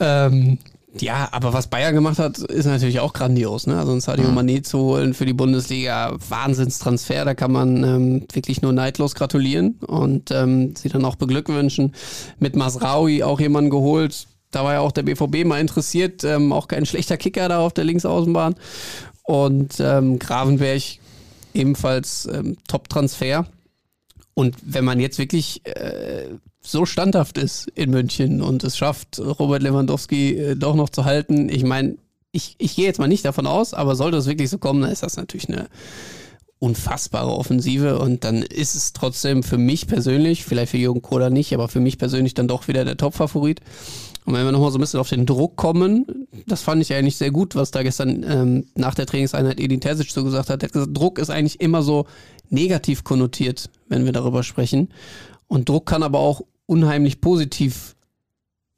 [0.00, 0.58] Ähm,
[1.00, 3.66] ja, aber was Bayern gemacht hat, ist natürlich auch grandios.
[3.66, 3.76] Ne?
[3.76, 4.38] Also ein Sadio mhm.
[4.38, 9.78] Mané zu holen für die Bundesliga, Wahnsinnstransfer, da kann man ähm, wirklich nur neidlos gratulieren
[9.86, 11.94] und ähm, sie dann auch beglückwünschen.
[12.38, 16.68] Mit Masraui auch jemanden geholt, da war ja auch der BVB mal interessiert, ähm, auch
[16.68, 18.54] kein schlechter Kicker da auf der Linksaußenbahn.
[19.24, 20.82] Und ähm, Gravenberg
[21.54, 23.46] ebenfalls ähm, Top-Transfer.
[24.34, 26.28] Und wenn man jetzt wirklich äh,
[26.60, 31.48] so standhaft ist in München und es schafft, Robert Lewandowski äh, doch noch zu halten,
[31.48, 31.96] ich meine,
[32.32, 34.90] ich, ich gehe jetzt mal nicht davon aus, aber sollte es wirklich so kommen, dann
[34.90, 35.68] ist das natürlich eine
[36.58, 41.52] unfassbare Offensive und dann ist es trotzdem für mich persönlich, vielleicht für Jürgen Kohler nicht,
[41.52, 43.60] aber für mich persönlich dann doch wieder der Top-Favorit.
[44.24, 47.16] Und wenn wir nochmal so ein bisschen auf den Druck kommen, das fand ich eigentlich
[47.16, 50.62] sehr gut, was da gestern ähm, nach der Trainingseinheit Edin Terzic so gesagt hat.
[50.62, 52.06] Er hat gesagt, Druck ist eigentlich immer so
[52.48, 54.88] negativ konnotiert, wenn wir darüber sprechen.
[55.46, 57.93] Und Druck kann aber auch unheimlich positiv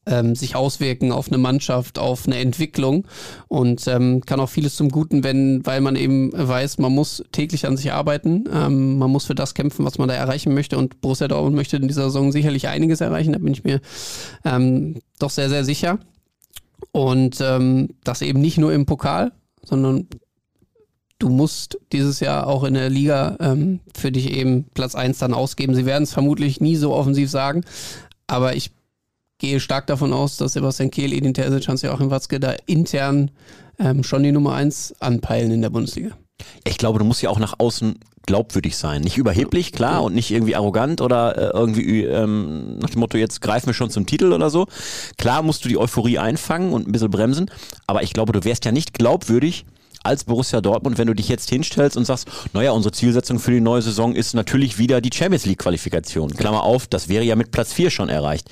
[0.07, 3.07] ähm, sich auswirken auf eine Mannschaft, auf eine Entwicklung
[3.49, 7.67] und ähm, kann auch vieles zum Guten wenden, weil man eben weiß, man muss täglich
[7.67, 11.01] an sich arbeiten, ähm, man muss für das kämpfen, was man da erreichen möchte und
[11.01, 13.81] Borussia Dortmund möchte in dieser Saison sicherlich einiges erreichen, da bin ich mir
[14.45, 15.99] ähm, doch sehr, sehr sicher.
[16.93, 20.07] Und ähm, das eben nicht nur im Pokal, sondern
[21.19, 25.35] du musst dieses Jahr auch in der Liga ähm, für dich eben Platz 1 dann
[25.35, 25.75] ausgeben.
[25.75, 27.65] Sie werden es vermutlich nie so offensiv sagen,
[28.27, 28.71] aber ich
[29.39, 33.31] gehe stark davon aus, dass Sebastian Kehl, Edin Terzic, Hans-Joachim Watzke da intern
[33.79, 36.17] ähm, schon die Nummer 1 anpeilen in der Bundesliga.
[36.65, 39.03] Ich glaube, du musst ja auch nach außen glaubwürdig sein.
[39.03, 43.41] Nicht überheblich, klar, und nicht irgendwie arrogant oder äh, irgendwie ähm, nach dem Motto, jetzt
[43.41, 44.67] greifen wir schon zum Titel oder so.
[45.17, 47.51] Klar musst du die Euphorie einfangen und ein bisschen bremsen,
[47.87, 49.65] aber ich glaube, du wärst ja nicht glaubwürdig,
[50.03, 53.61] als Borussia Dortmund, wenn du dich jetzt hinstellst und sagst, naja, unsere Zielsetzung für die
[53.61, 56.31] neue Saison ist natürlich wieder die Champions League Qualifikation.
[56.31, 58.49] Klammer auf, das wäre ja mit Platz 4 schon erreicht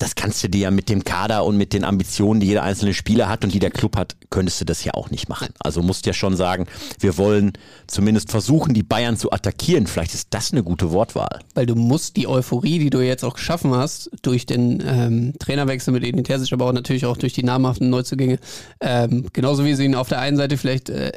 [0.00, 2.94] das kannst du dir ja mit dem Kader und mit den Ambitionen, die jeder einzelne
[2.94, 5.48] Spieler hat und die der Club hat, könntest du das ja auch nicht machen.
[5.58, 6.66] Also musst ja schon sagen,
[6.98, 7.52] wir wollen
[7.86, 9.86] zumindest versuchen, die Bayern zu attackieren.
[9.86, 11.40] Vielleicht ist das eine gute Wortwahl.
[11.54, 15.92] Weil du musst die Euphorie, die du jetzt auch geschaffen hast, durch den ähm, Trainerwechsel
[15.92, 18.38] mit Edin Terzic, aber auch natürlich auch durch die namhaften Neuzugänge,
[18.80, 21.12] ähm, genauso wie sie ihn auf der einen Seite vielleicht äh,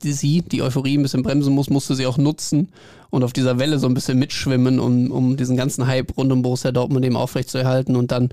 [0.00, 2.68] sie, die Euphorie ein bisschen bremsen muss, musst du sie auch nutzen
[3.10, 6.42] und auf dieser Welle so ein bisschen mitschwimmen, um, um diesen ganzen Hype rund um
[6.42, 8.30] Borussia Dortmund eben aufrechtzuerhalten und dann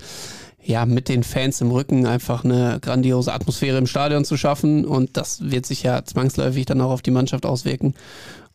[0.62, 5.16] ja mit den Fans im Rücken einfach eine grandiose Atmosphäre im Stadion zu schaffen und
[5.16, 7.94] das wird sich ja zwangsläufig dann auch auf die Mannschaft auswirken.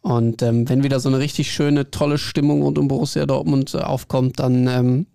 [0.01, 3.77] Und ähm, wenn wieder so eine richtig schöne, tolle Stimmung rund um Borussia Dortmund äh,
[3.77, 5.05] aufkommt, dann ähm,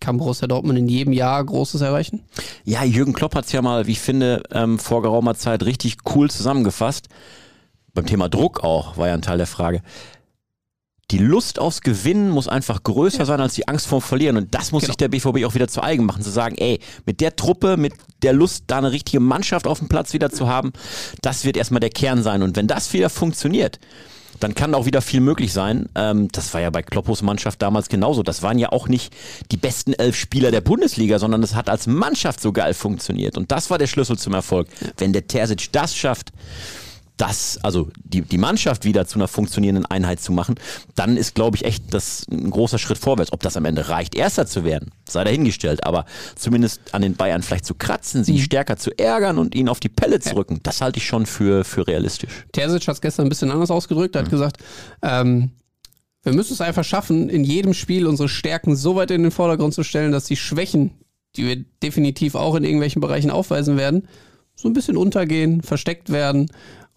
[0.00, 2.22] kann Borussia Dortmund in jedem Jahr Großes erreichen?
[2.64, 5.98] Ja, Jürgen Klopp hat es ja mal, wie ich finde, ähm, vor geraumer Zeit richtig
[6.14, 7.08] cool zusammengefasst.
[7.92, 9.82] Beim Thema Druck auch, war ja ein Teil der Frage
[11.10, 14.36] die Lust aufs Gewinnen muss einfach größer sein als die Angst vorm Verlieren.
[14.36, 14.90] Und das muss genau.
[14.92, 17.94] sich der BVB auch wieder zu eigen machen, zu sagen, ey, mit der Truppe, mit
[18.22, 20.72] der Lust, da eine richtige Mannschaft auf dem Platz wieder zu haben,
[21.22, 22.42] das wird erstmal der Kern sein.
[22.42, 23.80] Und wenn das wieder funktioniert,
[24.38, 25.88] dann kann auch wieder viel möglich sein.
[25.94, 28.22] Ähm, das war ja bei Kloppos Mannschaft damals genauso.
[28.22, 29.12] Das waren ja auch nicht
[29.50, 33.36] die besten elf Spieler der Bundesliga, sondern es hat als Mannschaft so geil funktioniert.
[33.36, 34.68] Und das war der Schlüssel zum Erfolg.
[34.96, 36.32] Wenn der Terzic das schafft,
[37.20, 40.54] das, also die, die Mannschaft wieder zu einer funktionierenden Einheit zu machen,
[40.94, 43.32] dann ist, glaube ich, echt das ein großer Schritt vorwärts.
[43.32, 45.84] Ob das am Ende reicht, Erster zu werden, sei dahingestellt.
[45.84, 48.38] Aber zumindest an den Bayern vielleicht zu kratzen, sie mhm.
[48.38, 51.64] stärker zu ärgern und ihnen auf die Pelle zu rücken, das halte ich schon für,
[51.64, 52.30] für realistisch.
[52.52, 54.16] Terzic hat es gestern ein bisschen anders ausgedrückt.
[54.16, 54.32] Er hat mhm.
[54.32, 54.56] gesagt,
[55.02, 55.50] ähm,
[56.22, 59.74] wir müssen es einfach schaffen, in jedem Spiel unsere Stärken so weit in den Vordergrund
[59.74, 60.92] zu stellen, dass die Schwächen,
[61.36, 64.08] die wir definitiv auch in irgendwelchen Bereichen aufweisen werden,
[64.54, 66.50] so ein bisschen untergehen, versteckt werden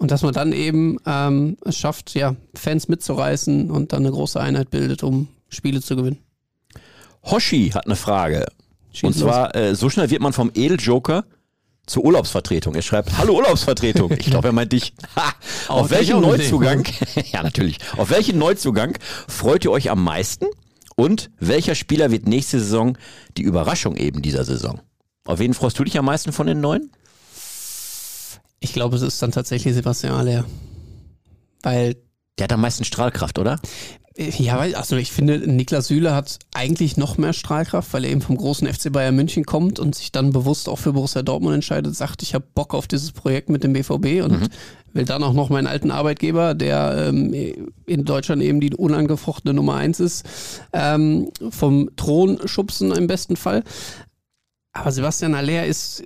[0.03, 4.37] und dass man dann eben ähm, es schafft, ja, Fans mitzureißen und dann eine große
[4.37, 6.19] Einheit bildet, um Spiele zu gewinnen.
[7.23, 8.45] Hoshi hat eine Frage.
[8.91, 11.23] Schieß und zwar, äh, so schnell wird man vom Edeljoker
[11.85, 12.75] zur Urlaubsvertretung.
[12.75, 14.11] Er schreibt, hallo Urlaubsvertretung.
[14.11, 14.93] Ich glaube, er meint dich.
[15.15, 15.33] Ha,
[15.69, 16.83] auf welchen Neuzugang,
[17.31, 18.97] ja natürlich, auf welchen Neuzugang
[19.29, 20.47] freut ihr euch am meisten?
[20.97, 22.97] Und welcher Spieler wird nächste Saison
[23.37, 24.81] die Überraschung eben dieser Saison?
[25.23, 26.91] Auf wen freust du dich am meisten von den Neuen?
[28.63, 30.45] Ich glaube, es ist dann tatsächlich Sebastian Aller.
[31.61, 31.97] Weil.
[32.39, 33.59] Der hat am meisten Strahlkraft, oder?
[34.15, 38.21] Ja, weil, also ich finde, Niklas Süle hat eigentlich noch mehr Strahlkraft, weil er eben
[38.21, 41.95] vom großen FC Bayern München kommt und sich dann bewusst auch für Borussia Dortmund entscheidet,
[41.95, 44.47] sagt, ich habe Bock auf dieses Projekt mit dem BVB und mhm.
[44.93, 47.33] will dann auch noch meinen alten Arbeitgeber, der ähm,
[47.85, 50.25] in Deutschland eben die unangefochtene Nummer eins ist,
[50.71, 53.63] ähm, vom Thron schubsen im besten Fall.
[54.73, 56.03] Aber Sebastian Aller ist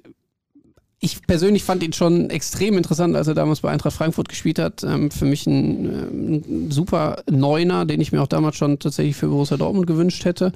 [1.00, 4.84] ich persönlich fand ihn schon extrem interessant, als er damals bei Eintracht Frankfurt gespielt hat.
[4.84, 9.28] Ähm, für mich ein, ein, super Neuner, den ich mir auch damals schon tatsächlich für
[9.28, 10.54] Borussia Dortmund gewünscht hätte,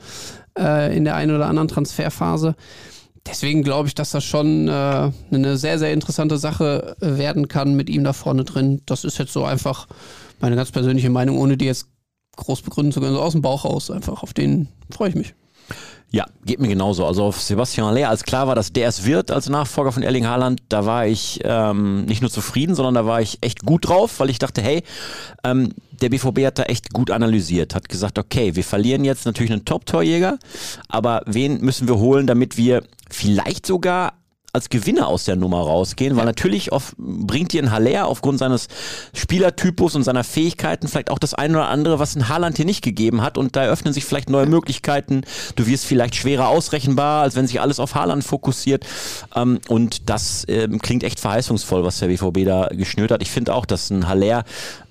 [0.57, 2.55] äh, in der einen oder anderen Transferphase.
[3.27, 7.87] Deswegen glaube ich, dass das schon äh, eine sehr, sehr interessante Sache werden kann mit
[7.87, 8.81] ihm da vorne drin.
[8.87, 9.87] Das ist jetzt so einfach
[10.39, 11.87] meine ganz persönliche Meinung, ohne die jetzt
[12.37, 14.23] groß begründen zu können, so aus dem Bauch raus einfach.
[14.23, 15.35] Auf den freue ich mich.
[16.13, 17.05] Ja, geht mir genauso.
[17.05, 20.27] Also auf Sebastian Aller, als klar war, dass der es wird als Nachfolger von Erling
[20.27, 24.19] Haaland, da war ich ähm, nicht nur zufrieden, sondern da war ich echt gut drauf,
[24.19, 24.83] weil ich dachte, hey,
[25.45, 29.53] ähm, der BVB hat da echt gut analysiert, hat gesagt, okay, wir verlieren jetzt natürlich
[29.53, 30.37] einen Top-Torjäger,
[30.89, 34.13] aber wen müssen wir holen, damit wir vielleicht sogar
[34.53, 38.67] als Gewinner aus der Nummer rausgehen, weil natürlich auf, bringt dir ein Haller aufgrund seines
[39.13, 42.83] Spielertypus und seiner Fähigkeiten vielleicht auch das eine oder andere, was ein Haaland hier nicht
[42.83, 45.21] gegeben hat und da eröffnen sich vielleicht neue Möglichkeiten.
[45.55, 48.85] Du wirst vielleicht schwerer ausrechenbar, als wenn sich alles auf Haaland fokussiert
[49.35, 53.21] ähm, und das ähm, klingt echt verheißungsvoll, was der BVB da geschnürt hat.
[53.21, 54.43] Ich finde auch, dass ein Haller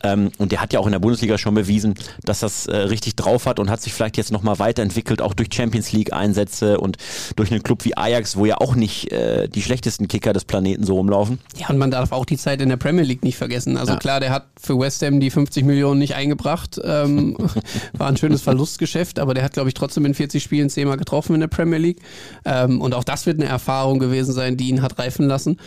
[0.03, 1.95] ähm, und der hat ja auch in der Bundesliga schon bewiesen,
[2.25, 5.51] dass das äh, richtig drauf hat und hat sich vielleicht jetzt nochmal weiterentwickelt, auch durch
[5.53, 6.97] Champions League Einsätze und
[7.37, 10.85] durch einen Club wie Ajax, wo ja auch nicht äh, die schlechtesten Kicker des Planeten
[10.85, 11.39] so rumlaufen.
[11.57, 13.77] Ja, und man darf auch die Zeit in der Premier League nicht vergessen.
[13.77, 13.99] Also ja.
[13.99, 16.81] klar, der hat für West Ham die 50 Millionen nicht eingebracht.
[16.83, 17.37] Ähm,
[17.93, 21.35] war ein schönes Verlustgeschäft, aber der hat, glaube ich, trotzdem in 40 Spielen zehnmal getroffen
[21.35, 22.01] in der Premier League.
[22.45, 25.59] Ähm, und auch das wird eine Erfahrung gewesen sein, die ihn hat reifen lassen.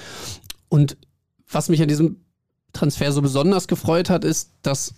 [0.70, 0.98] Und
[1.50, 2.18] was mich an diesem
[2.74, 4.96] Transfer so besonders gefreut hat, ist, dass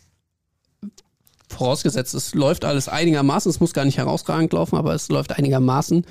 [1.49, 6.05] vorausgesetzt, es läuft alles einigermaßen, es muss gar nicht herausragend laufen, aber es läuft einigermaßen,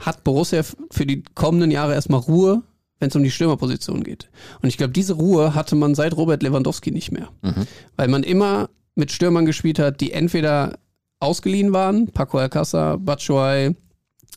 [0.00, 2.62] hat Borussia für die kommenden Jahre erstmal Ruhe,
[2.98, 4.28] wenn es um die Stürmerposition geht.
[4.62, 7.28] Und ich glaube, diese Ruhe hatte man seit Robert Lewandowski nicht mehr.
[7.42, 7.66] Mhm.
[7.96, 10.78] Weil man immer mit Stürmern gespielt hat, die entweder
[11.20, 13.76] ausgeliehen waren, Paco Alcázar, Batshuayi,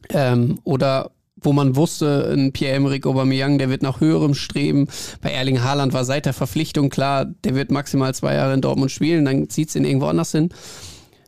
[0.10, 4.88] ähm, oder wo man wusste, ein Pierre-Emerick Aubameyang, der wird nach höherem streben.
[5.22, 8.92] Bei Erling Haaland war seit der Verpflichtung klar, der wird maximal zwei Jahre in Dortmund
[8.92, 10.50] spielen, dann zieht es ihn irgendwo anders hin.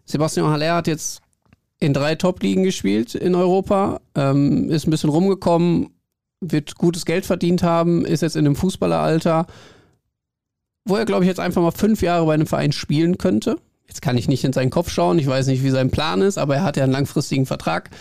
[0.05, 1.21] Sebastian Haller hat jetzt
[1.85, 5.91] in drei Top-Ligen gespielt in Europa, ähm, ist ein bisschen rumgekommen,
[6.41, 9.45] wird gutes Geld verdient haben, ist jetzt in einem Fußballeralter,
[10.85, 13.57] wo er, glaube ich, jetzt einfach mal fünf Jahre bei einem Verein spielen könnte.
[13.87, 16.39] Jetzt kann ich nicht in seinen Kopf schauen, ich weiß nicht, wie sein Plan ist,
[16.39, 17.91] aber er hat ja einen langfristigen Vertrag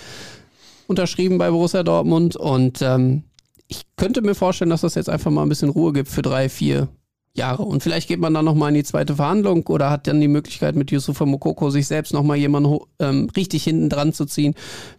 [0.86, 3.24] unterschrieben bei Borussia Dortmund und ähm,
[3.68, 6.48] ich könnte mir vorstellen, dass das jetzt einfach mal ein bisschen Ruhe gibt für drei,
[6.48, 6.88] vier
[7.36, 7.64] Jahre.
[7.64, 10.76] Und vielleicht geht man dann nochmal in die zweite Verhandlung oder hat dann die Möglichkeit,
[10.76, 14.54] mit Yusufa Mokoko sich selbst nochmal jemanden ähm, richtig hinten dran zu ziehen,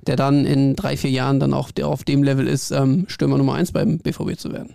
[0.06, 3.38] der dann in drei, vier Jahren dann auch der auf dem Level ist, ähm, Stürmer
[3.38, 4.74] Nummer eins beim BVB zu werden.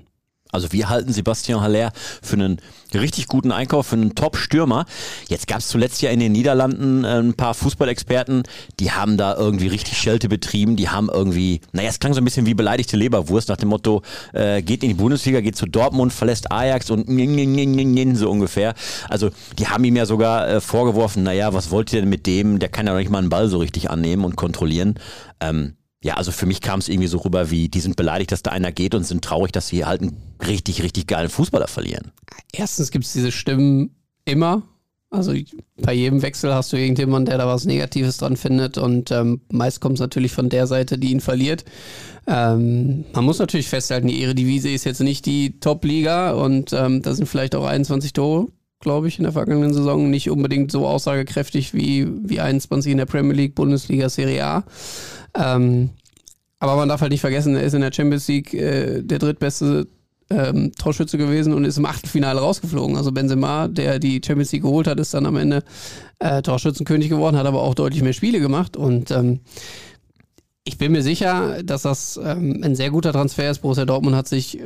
[0.53, 2.61] Also wir halten Sebastian Haller für einen
[2.95, 4.85] richtig guten Einkauf, für einen Top-Stürmer.
[5.29, 8.43] Jetzt gab es zuletzt ja in den Niederlanden äh, ein paar Fußballexperten,
[8.81, 10.77] die haben da irgendwie richtig Schelte betrieben.
[10.77, 14.03] Die haben irgendwie, naja, es klang so ein bisschen wie beleidigte Leberwurst nach dem Motto,
[14.33, 17.09] äh, geht in die Bundesliga, geht zu Dortmund, verlässt Ajax und
[18.15, 18.75] so ungefähr.
[19.09, 22.59] Also die haben ihm ja sogar äh, vorgeworfen, naja, was wollt ihr denn mit dem?
[22.59, 24.95] Der kann ja noch nicht mal einen Ball so richtig annehmen und kontrollieren.
[25.41, 28.43] Ähm, ja, also für mich kam es irgendwie so rüber wie, die sind beleidigt, dass
[28.43, 32.13] da einer geht und sind traurig, dass sie halt einen richtig, richtig geilen Fußballer verlieren.
[32.53, 34.63] Erstens gibt es diese Stimmen immer.
[35.11, 35.35] Also
[35.77, 39.81] bei jedem Wechsel hast du irgendjemanden, der da was Negatives dran findet und ähm, meist
[39.81, 41.65] kommt es natürlich von der Seite, die ihn verliert.
[42.29, 47.13] Ähm, man muss natürlich festhalten, die Eredivisie ist jetzt nicht die Top-Liga und ähm, da
[47.13, 48.47] sind vielleicht auch 21 Tore,
[48.81, 53.07] glaube ich, in der vergangenen Saison nicht unbedingt so aussagekräftig wie, wie 21 in der
[53.07, 54.65] Premier League, Bundesliga, Serie A.
[55.35, 55.91] Ähm,
[56.59, 59.87] aber man darf halt nicht vergessen, er ist in der Champions League äh, der drittbeste
[60.31, 62.97] ähm, Torschütze gewesen und ist im Achtelfinale rausgeflogen.
[62.97, 65.63] Also Benzema, der die Champions League geholt hat, ist dann am Ende
[66.19, 69.41] äh, Torschützenkönig geworden, hat aber auch deutlich mehr Spiele gemacht und ähm,
[70.65, 73.61] ich bin mir sicher, dass das ähm, ein sehr guter Transfer ist.
[73.61, 74.63] Borussia Dortmund hat sich, äh,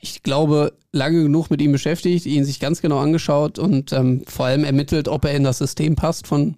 [0.00, 4.46] ich glaube, lange genug mit ihm beschäftigt, ihn sich ganz genau angeschaut und ähm, vor
[4.46, 6.56] allem ermittelt, ob er in das System passt von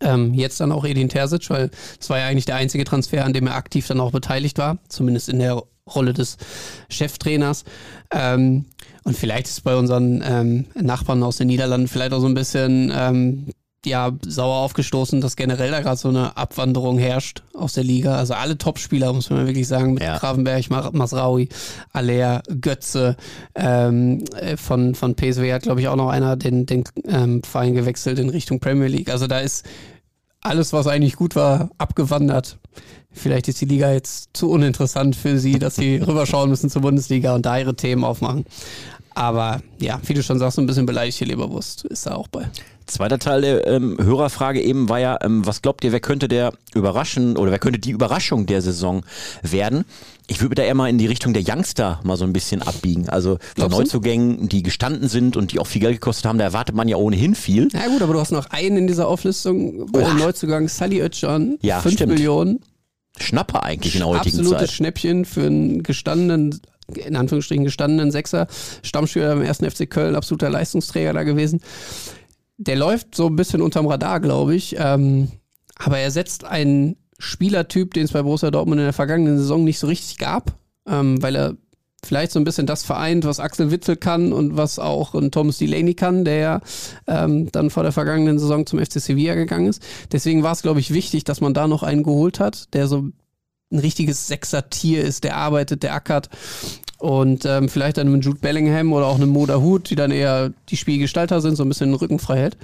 [0.00, 1.70] ähm, jetzt dann auch Edin Terzic, weil
[2.00, 4.78] es war ja eigentlich der einzige Transfer, an dem er aktiv dann auch beteiligt war,
[4.88, 6.38] zumindest in der Rolle des
[6.88, 7.64] Cheftrainers.
[8.10, 8.66] Ähm,
[9.04, 12.92] und vielleicht ist bei unseren ähm, Nachbarn aus den Niederlanden vielleicht auch so ein bisschen
[12.94, 13.46] ähm,
[13.84, 18.16] ja, sauer aufgestoßen, dass generell da gerade so eine Abwanderung herrscht aus der Liga.
[18.16, 20.18] Also alle Topspieler, muss man wirklich sagen, mit ja.
[20.18, 21.48] Gravenberg, Masraui,
[21.92, 23.16] Aller, Götze,
[23.54, 27.74] ähm, äh, von, von PSW hat, glaube ich, auch noch einer den, den ähm, Verein
[27.74, 29.10] gewechselt in Richtung Premier League.
[29.10, 29.66] Also da ist
[30.40, 32.58] alles, was eigentlich gut war, abgewandert.
[33.10, 37.34] Vielleicht ist die Liga jetzt zu uninteressant für sie, dass sie rüberschauen müssen zur Bundesliga
[37.34, 38.44] und da ihre Themen aufmachen.
[39.14, 42.48] Aber ja, wie du schon sagst, ein bisschen beleidigte Leberwurst ist da auch bei.
[42.92, 46.52] Zweiter Teil der ähm, Hörerfrage eben war ja, ähm, was glaubt ihr, wer könnte der
[46.74, 49.02] überraschen oder wer könnte die Überraschung der Saison
[49.40, 49.86] werden?
[50.26, 53.08] Ich würde da eher mal in die Richtung der Youngster mal so ein bisschen abbiegen.
[53.08, 56.74] Also von Neuzugängen, die gestanden sind und die auch viel Geld gekostet haben, da erwartet
[56.74, 57.68] man ja ohnehin viel.
[57.72, 61.56] Na gut, aber du hast noch einen in dieser Auflistung bei dem Neuzugang, Sally Özcan,
[61.62, 62.12] ja, 5 stimmt.
[62.12, 62.60] Millionen.
[63.18, 64.54] Schnapper eigentlich in der heutigen Absolutes Zeit.
[64.54, 66.60] Absolutes Schnäppchen für einen gestandenen
[66.94, 68.48] in Anführungsstrichen gestandenen Sechser,
[68.82, 71.60] Stammspieler beim ersten FC Köln, absoluter Leistungsträger da gewesen.
[72.66, 74.76] Der läuft so ein bisschen unterm Radar, glaube ich.
[74.78, 75.28] Ähm,
[75.76, 79.78] aber er setzt einen Spielertyp, den es bei Borussia Dortmund in der vergangenen Saison nicht
[79.78, 81.56] so richtig gab, ähm, weil er
[82.04, 85.58] vielleicht so ein bisschen das vereint, was Axel Witzel kann und was auch ein Thomas
[85.58, 86.60] Delaney kann, der ja
[87.06, 89.82] ähm, dann vor der vergangenen Saison zum FC Sevilla gegangen ist.
[90.10, 93.10] Deswegen war es, glaube ich, wichtig, dass man da noch einen geholt hat, der so
[93.72, 96.28] ein richtiges Sechser-Tier ist, der arbeitet, der ackert.
[96.98, 100.52] Und ähm, vielleicht dann mit Jude Bellingham oder auch einem Moda Hut, die dann eher
[100.68, 102.56] die Spielgestalter sind, so ein bisschen den Rücken frei hält.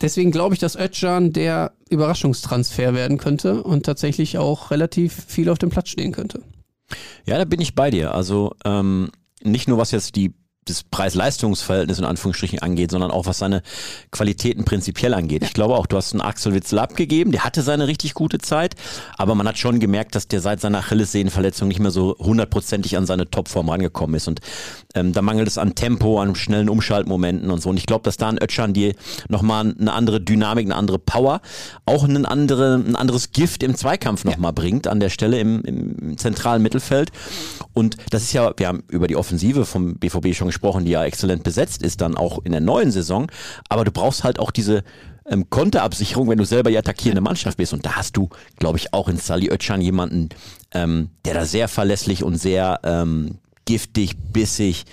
[0.00, 5.58] Deswegen glaube ich, dass Özcan der Überraschungstransfer werden könnte und tatsächlich auch relativ viel auf
[5.58, 6.40] dem Platz stehen könnte.
[7.26, 8.14] Ja, da bin ich bei dir.
[8.14, 9.10] Also ähm,
[9.42, 10.32] nicht nur was jetzt die
[10.68, 13.62] das Preis-Leistungs-Verhältnis in Anführungsstrichen angeht, sondern auch was seine
[14.10, 15.42] Qualitäten prinzipiell angeht.
[15.42, 18.74] Ich glaube auch, du hast einen Axel Witzel abgegeben, der hatte seine richtig gute Zeit,
[19.16, 23.06] aber man hat schon gemerkt, dass der seit seiner Achillessehnenverletzung nicht mehr so hundertprozentig an
[23.06, 24.40] seine Topform rangekommen ist und
[24.94, 28.16] ähm, da mangelt es an Tempo, an schnellen Umschaltmomenten und so und ich glaube, dass
[28.16, 28.94] da ein Ötschan dir
[29.28, 31.40] nochmal eine andere Dynamik, eine andere Power,
[31.86, 34.52] auch einen andere, ein anderes Gift im Zweikampf nochmal ja.
[34.52, 37.10] bringt an der Stelle im, im zentralen Mittelfeld
[37.74, 40.90] und das ist ja, wir haben über die Offensive vom BVB schon gesprochen, gesprochen, die
[40.90, 43.30] ja exzellent besetzt ist, dann auch in der neuen Saison.
[43.68, 44.82] Aber du brauchst halt auch diese
[45.30, 47.72] ähm, Konterabsicherung, wenn du selber die attackierende Mannschaft bist.
[47.72, 50.30] Und da hast du, glaube ich, auch in Sally Özcan jemanden,
[50.72, 54.84] ähm, der da sehr verlässlich und sehr ähm, giftig, bissig,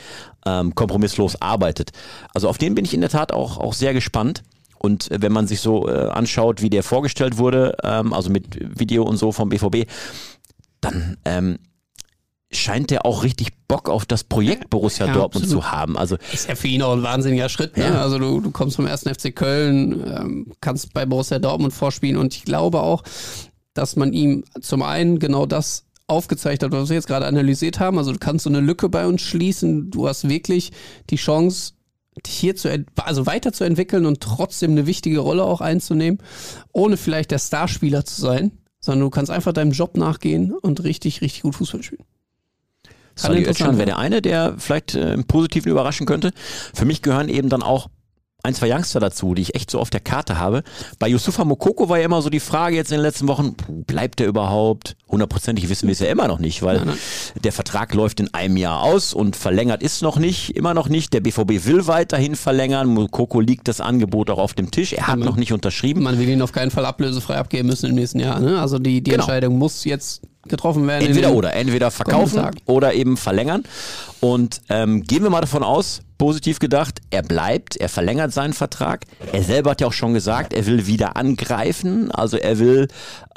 [0.46, 1.92] ähm, kompromisslos arbeitet.
[2.34, 4.44] Also auf den bin ich in der Tat auch, auch sehr gespannt.
[4.78, 8.80] Und äh, wenn man sich so äh, anschaut, wie der vorgestellt wurde, ähm, also mit
[8.80, 9.90] Video und so vom BVB,
[10.82, 11.58] dann ähm,
[12.56, 15.64] scheint der auch richtig Bock auf das Projekt Borussia ja, Dortmund absolut.
[15.64, 15.98] zu haben.
[15.98, 17.78] Also ist ja für ihn auch ein wahnsinniger Schritt.
[17.78, 17.86] Ne?
[17.86, 18.02] Ja.
[18.02, 22.36] Also du, du kommst vom ersten FC Köln, ähm, kannst bei Borussia Dortmund vorspielen und
[22.36, 23.04] ich glaube auch,
[23.74, 27.98] dass man ihm zum einen genau das aufgezeigt hat, was wir jetzt gerade analysiert haben.
[27.98, 29.90] Also du kannst so eine Lücke bei uns schließen.
[29.90, 30.72] Du hast wirklich
[31.10, 31.74] die Chance,
[32.26, 36.20] dich hier zu, also weiterzuentwickeln und trotzdem eine wichtige Rolle auch einzunehmen,
[36.72, 41.22] ohne vielleicht der Starspieler zu sein, sondern du kannst einfach deinem Job nachgehen und richtig,
[41.22, 42.06] richtig gut Fußball spielen.
[43.16, 46.32] Sally Özcan wäre der eine, der vielleicht äh, im Positiven überraschen könnte.
[46.74, 47.90] Für mich gehören eben dann auch
[48.46, 50.64] ein, zwei Youngster dazu, die ich echt so auf der Karte habe.
[51.00, 54.20] Bei Yusufa Mokoko war ja immer so die Frage jetzt in den letzten Wochen, bleibt
[54.20, 54.96] der überhaupt?
[55.10, 56.98] Hundertprozentig wissen wir es ja immer noch nicht, weil nein, nein.
[57.44, 61.14] der Vertrag läuft in einem Jahr aus und verlängert ist noch nicht, immer noch nicht.
[61.14, 62.88] Der BVB will weiterhin verlängern.
[62.88, 64.94] Mokoko liegt das Angebot auch auf dem Tisch.
[64.94, 66.04] Er hat ja, noch nicht unterschrieben.
[66.04, 68.40] Man will ihn auf keinen Fall ablösefrei abgeben müssen im nächsten Jahr.
[68.40, 68.62] Ne?
[68.62, 69.24] Also die, die genau.
[69.24, 71.08] Entscheidung muss jetzt getroffen werden.
[71.08, 73.64] Entweder oder, entweder verkaufen oder eben verlängern.
[74.20, 79.06] Und ähm, gehen wir mal davon aus, positiv gedacht, er bleibt, er verlängert seinen Vertrag.
[79.32, 82.88] Er selber hat ja auch schon gesagt, er will wieder angreifen, also er will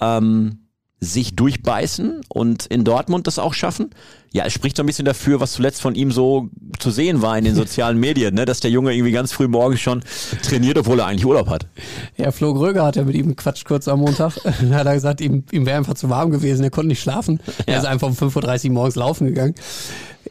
[0.00, 0.67] ähm,
[1.00, 3.90] sich durchbeißen und in Dortmund das auch schaffen.
[4.32, 7.38] Ja, es spricht so ein bisschen dafür, was zuletzt von ihm so zu sehen war
[7.38, 8.44] in den sozialen Medien, ne?
[8.44, 10.02] dass der Junge irgendwie ganz früh morgens schon
[10.42, 11.66] trainiert, obwohl er eigentlich Urlaub hat.
[12.16, 14.34] Ja, Flo Gröger hat ja mit ihm gequatscht kurz am Montag.
[14.44, 17.40] da hat er gesagt, ihm, ihm wäre einfach zu warm gewesen, er konnte nicht schlafen.
[17.46, 17.74] Ja.
[17.74, 19.54] Er ist einfach um 5.30 Uhr morgens laufen gegangen.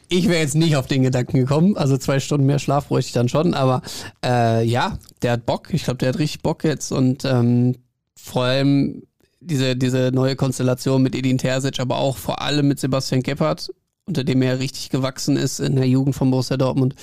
[0.09, 3.13] Ich wäre jetzt nicht auf den Gedanken gekommen, also zwei Stunden mehr Schlaf bräuchte ich
[3.13, 3.81] dann schon, aber
[4.23, 5.73] äh, ja, der hat Bock.
[5.73, 7.75] Ich glaube, der hat richtig Bock jetzt und ähm,
[8.15, 9.03] vor allem
[9.47, 13.69] diese, diese neue Konstellation mit Edin Terzic, aber auch vor allem mit Sebastian Gebhardt,
[14.05, 16.95] unter dem er richtig gewachsen ist in der Jugend von Borussia Dortmund.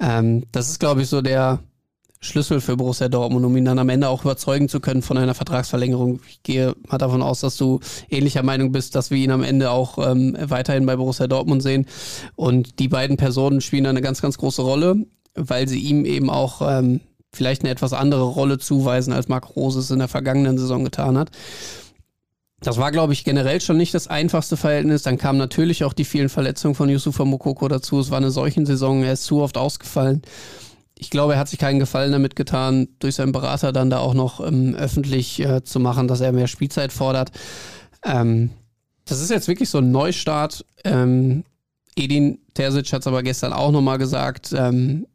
[0.00, 1.60] Ähm, das ist, glaube ich, so der
[2.20, 5.34] Schlüssel für Borussia Dortmund, um ihn dann am Ende auch überzeugen zu können von einer
[5.34, 6.20] Vertragsverlängerung.
[6.28, 9.70] Ich gehe mal davon aus, dass du ähnlicher Meinung bist, dass wir ihn am Ende
[9.70, 11.86] auch ähm, weiterhin bei Borussia Dortmund sehen.
[12.36, 16.62] Und die beiden Personen spielen eine ganz, ganz große Rolle, weil sie ihm eben auch
[16.62, 17.00] ähm,
[17.34, 21.16] vielleicht eine etwas andere Rolle zuweisen, als Marc Rose es in der vergangenen Saison getan
[21.16, 21.30] hat.
[22.60, 25.02] Das war, glaube ich, generell schon nicht das einfachste Verhältnis.
[25.02, 27.98] Dann kamen natürlich auch die vielen Verletzungen von Yusufa Mokoko dazu.
[27.98, 30.22] Es war eine solchen Saison, er ist zu oft ausgefallen.
[30.96, 34.14] Ich glaube, er hat sich keinen Gefallen damit getan, durch seinen Berater dann da auch
[34.14, 37.32] noch ähm, öffentlich äh, zu machen, dass er mehr Spielzeit fordert.
[38.04, 38.50] Ähm,
[39.04, 40.64] das ist jetzt wirklich so ein Neustart.
[40.84, 41.42] Ähm,
[41.96, 44.54] Edin Terzic hat es aber gestern auch nochmal gesagt.
[44.56, 45.06] Ähm,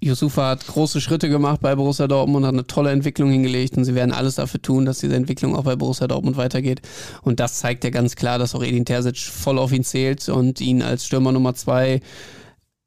[0.00, 3.94] Yusufa hat große Schritte gemacht bei Borussia Dortmund, hat eine tolle Entwicklung hingelegt und sie
[3.94, 6.82] werden alles dafür tun, dass diese Entwicklung auch bei Borussia Dortmund weitergeht.
[7.22, 10.60] Und das zeigt ja ganz klar, dass auch Edin Terzic voll auf ihn zählt und
[10.60, 12.00] ihn als Stürmer Nummer zwei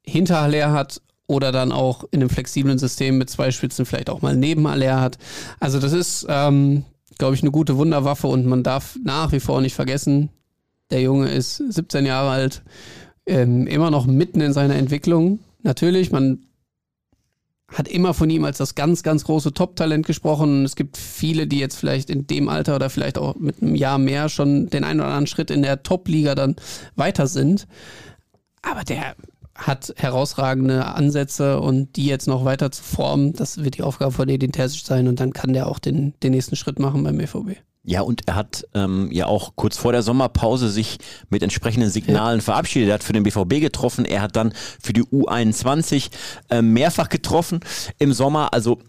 [0.04, 4.22] hinter Haller hat oder dann auch in einem flexiblen System mit zwei Spitzen vielleicht auch
[4.22, 5.18] mal neben Haller hat.
[5.58, 6.84] Also das ist, ähm,
[7.18, 10.30] glaube ich, eine gute Wunderwaffe und man darf nach wie vor nicht vergessen,
[10.90, 12.62] der Junge ist 17 Jahre alt,
[13.26, 15.38] ähm, immer noch mitten in seiner Entwicklung.
[15.62, 16.40] Natürlich, man
[17.72, 20.64] hat immer von ihm als das ganz, ganz große Top-Talent gesprochen.
[20.64, 23.98] Es gibt viele, die jetzt vielleicht in dem Alter oder vielleicht auch mit einem Jahr
[23.98, 26.56] mehr schon den einen oder anderen Schritt in der Top-Liga dann
[26.96, 27.66] weiter sind.
[28.62, 29.14] Aber der
[29.60, 34.28] hat herausragende Ansätze und die jetzt noch weiter zu formen, das wird die Aufgabe von
[34.28, 37.58] Edin Terzic sein und dann kann der auch den, den nächsten Schritt machen beim BVB.
[37.82, 40.98] Ja, und er hat ähm, ja auch kurz vor der Sommerpause sich
[41.30, 42.44] mit entsprechenden Signalen ja.
[42.44, 42.90] verabschiedet.
[42.90, 44.04] Er hat für den BVB getroffen.
[44.04, 46.10] Er hat dann für die U21
[46.50, 47.60] äh, mehrfach getroffen
[47.98, 48.52] im Sommer.
[48.52, 48.80] Also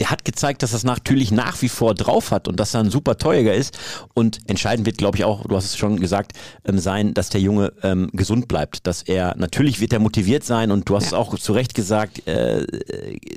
[0.00, 2.90] der hat gezeigt, dass das natürlich nach wie vor drauf hat und dass er ein
[2.90, 3.78] super Teuer ist.
[4.14, 6.32] Und entscheidend wird, glaube ich, auch, du hast es schon gesagt,
[6.64, 8.86] ähm, sein, dass der Junge ähm, gesund bleibt.
[8.86, 11.08] Dass er, natürlich wird er motiviert sein und du hast ja.
[11.08, 12.66] es auch zu Recht gesagt, äh,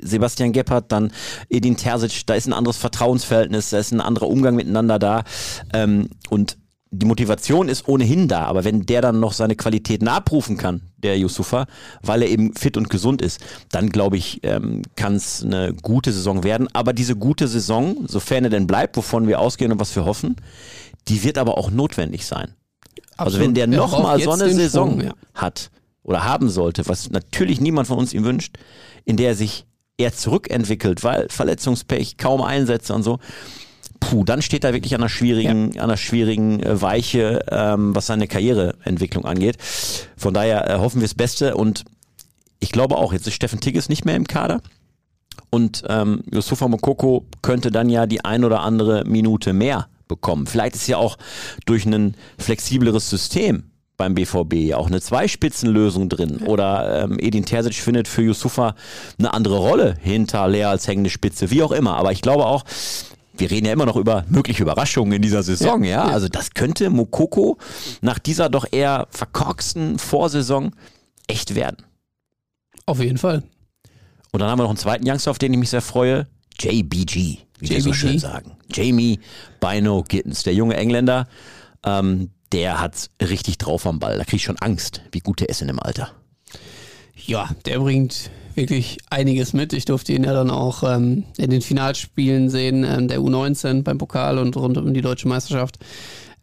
[0.02, 1.12] Sebastian Gebhardt, dann
[1.48, 5.24] Edin Terzic, da ist ein anderes Vertrauensverhältnis, da ist ein anderer Umgang miteinander da.
[5.72, 6.56] Ähm, und
[6.90, 11.18] die Motivation ist ohnehin da, aber wenn der dann noch seine Qualitäten abrufen kann, der
[11.18, 11.66] Yusufa,
[12.02, 16.12] weil er eben fit und gesund ist, dann glaube ich, ähm, kann es eine gute
[16.12, 16.68] Saison werden.
[16.72, 20.36] Aber diese gute Saison, sofern er denn bleibt, wovon wir ausgehen und was wir hoffen,
[21.08, 22.54] die wird aber auch notwendig sein.
[23.16, 23.18] Absolut.
[23.18, 25.14] Also wenn der nochmal so eine Saison Sprung, ja.
[25.34, 25.70] hat
[26.02, 28.56] oder haben sollte, was natürlich niemand von uns ihm wünscht,
[29.04, 29.66] in der er sich
[29.98, 33.18] eher zurückentwickelt, weil Verletzungspech, kaum Einsätze und so,
[34.00, 35.82] puh, dann steht er wirklich an einer schwierigen, ja.
[35.82, 39.56] an einer schwierigen äh, Weiche, ähm, was seine Karriereentwicklung angeht.
[40.16, 41.84] Von daher äh, hoffen wir das Beste und
[42.60, 44.60] ich glaube auch, jetzt ist Steffen Tigges nicht mehr im Kader.
[45.50, 50.46] Und ähm, Yusufa Mokoko könnte dann ja die ein oder andere Minute mehr bekommen.
[50.46, 51.16] Vielleicht ist ja auch
[51.66, 53.64] durch ein flexibleres System
[53.96, 56.38] beim BVB auch eine Zweispitzenlösung drin.
[56.46, 58.74] Oder ähm, Edin Terzic findet für Yusufa
[59.18, 61.50] eine andere Rolle hinter Lea als hängende Spitze.
[61.50, 61.96] Wie auch immer.
[61.96, 62.64] Aber ich glaube auch,
[63.38, 65.90] wir reden ja immer noch über mögliche Überraschungen in dieser Saison, ja.
[65.90, 66.04] ja?
[66.04, 67.58] Also das könnte Mokoko
[68.00, 70.74] nach dieser doch eher verkorksten Vorsaison
[71.26, 71.84] echt werden.
[72.86, 73.42] Auf jeden Fall.
[74.32, 76.26] Und dann haben wir noch einen zweiten Youngster, auf den ich mich sehr freue.
[76.60, 78.56] JBG, wie wir so schön sagen.
[78.72, 79.20] Jamie
[79.60, 81.28] Bino Gittens, der junge Engländer.
[81.84, 84.18] Ähm, der hat richtig drauf am Ball.
[84.18, 86.12] Da kriege ich schon Angst, wie gut der ist in dem Alter.
[87.14, 89.72] Ja, der bringt wirklich einiges mit.
[89.72, 93.98] Ich durfte ihn ja dann auch ähm, in den Finalspielen sehen, ähm, der U19 beim
[93.98, 95.78] Pokal und rund um die deutsche Meisterschaft.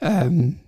[0.02, 0.60] Ähm,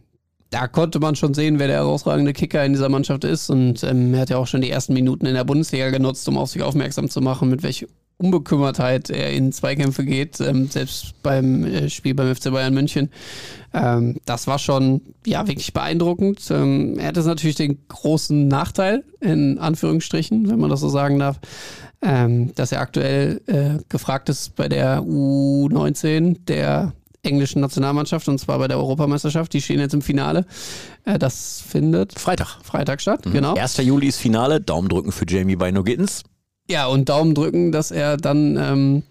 [0.50, 3.50] da konnte man schon sehen, wer der herausragende Kicker in dieser Mannschaft ist.
[3.50, 6.38] Und ähm, er hat ja auch schon die ersten Minuten in der Bundesliga genutzt, um
[6.38, 7.88] auf sich aufmerksam zu machen, mit welch
[8.18, 13.12] Unbekümmertheit er in Zweikämpfe geht, ähm, selbst beim äh, Spiel beim FC Bayern München.
[13.74, 16.42] Ähm, das war schon ja wirklich beeindruckend.
[16.50, 21.20] Ähm, er hat jetzt natürlich den großen Nachteil, in Anführungsstrichen, wenn man das so sagen
[21.20, 21.40] darf,
[22.02, 28.58] ähm, dass er aktuell äh, gefragt ist bei der U19 der englischen Nationalmannschaft und zwar
[28.58, 29.54] bei der Europameisterschaft.
[29.54, 30.46] Die stehen jetzt im Finale.
[31.06, 32.58] Äh, das findet Freitag.
[32.64, 33.34] Freitag statt, mhm.
[33.34, 33.54] genau.
[33.56, 33.78] 1.
[33.78, 34.60] Juli ist Finale.
[34.60, 36.24] Daumen drücken für Jamie bei No Gittens.
[36.70, 39.04] Ja, und Daumen drücken, dass er dann ähm,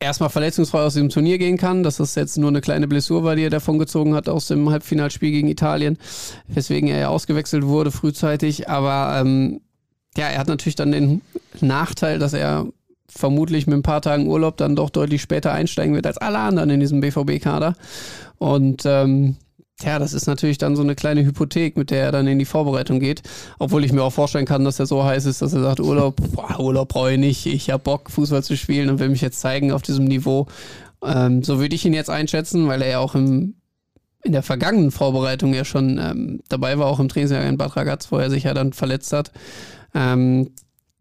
[0.00, 3.36] erstmal verletzungsfrei aus dem Turnier gehen kann, dass das jetzt nur eine kleine Blessur war,
[3.36, 5.98] die er davon gezogen hat aus dem Halbfinalspiel gegen Italien,
[6.46, 8.68] weswegen er ja ausgewechselt wurde frühzeitig.
[8.68, 9.60] Aber ähm,
[10.16, 11.22] ja, er hat natürlich dann den
[11.60, 12.66] Nachteil, dass er
[13.10, 16.70] vermutlich mit ein paar Tagen Urlaub dann doch deutlich später einsteigen wird als alle anderen
[16.70, 17.74] in diesem BVB-Kader.
[18.38, 19.36] Und ähm,
[19.82, 22.44] ja, das ist natürlich dann so eine kleine Hypothek, mit der er dann in die
[22.44, 23.22] Vorbereitung geht.
[23.58, 26.16] Obwohl ich mir auch vorstellen kann, dass er so heiß ist, dass er sagt, Urlaub,
[26.32, 29.40] boah, Urlaub brauche ich nicht, ich habe Bock, Fußball zu spielen und will mich jetzt
[29.40, 30.46] zeigen auf diesem Niveau.
[31.04, 33.54] Ähm, so würde ich ihn jetzt einschätzen, weil er ja auch im,
[34.24, 38.10] in der vergangenen Vorbereitung ja schon ähm, dabei war, auch im Trainingsjahr in Bad Ragaz,
[38.10, 39.30] wo er sich ja dann verletzt hat.
[39.94, 40.50] Ähm,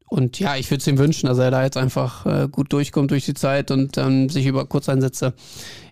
[0.10, 3.12] und ja, ich würde es ihm wünschen, dass er da jetzt einfach äh, gut durchkommt
[3.12, 5.34] durch die Zeit und ähm, sich über Kurzeinsätze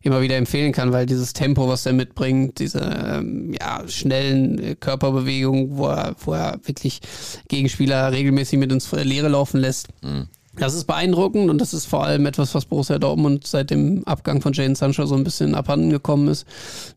[0.04, 4.76] immer wieder empfehlen kann, weil dieses Tempo, was er mitbringt, diese ähm, ja, schnellen äh,
[4.76, 7.02] Körperbewegungen, wo er, wo er wirklich
[7.50, 9.90] Gegenspieler regelmäßig mit ins Leere laufen lässt.
[10.02, 10.28] Mhm.
[10.58, 14.42] Das ist beeindruckend und das ist vor allem etwas, was Borussia Dortmund seit dem Abgang
[14.42, 16.48] von Jane Sancho so ein bisschen abhanden gekommen ist.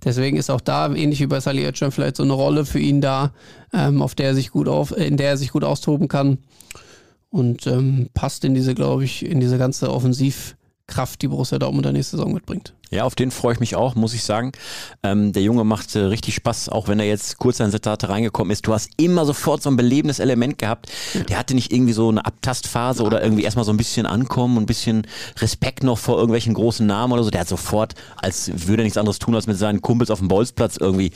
[0.05, 3.01] Deswegen ist auch da, ähnlich wie bei Sally Oetschan, vielleicht so eine Rolle für ihn
[3.01, 3.33] da,
[3.73, 6.39] ähm, auf der er sich gut auf, in der er sich gut austoben kann
[7.31, 11.93] und ähm, passt in diese, glaube ich, in diese ganze Offensivkraft, die Borussia Dortmund der
[11.93, 12.75] nächste Saison mitbringt.
[12.91, 14.53] Ja, auf den freue ich mich auch, muss ich sagen.
[15.03, 18.51] Ähm, der Junge macht äh, richtig Spaß, auch wenn er jetzt kurz an Zitate reingekommen
[18.51, 18.67] ist.
[18.67, 20.91] Du hast immer sofort so ein belebendes Element gehabt.
[21.29, 24.63] Der hatte nicht irgendwie so eine Abtastphase oder irgendwie erstmal so ein bisschen ankommen und
[24.63, 25.07] ein bisschen
[25.39, 27.31] Respekt noch vor irgendwelchen großen Namen oder so.
[27.31, 30.29] Der hat sofort, als würde er nichts anderes tun, als mit seinen Kumpels auf dem
[30.29, 31.13] Bolzplatz irgendwie,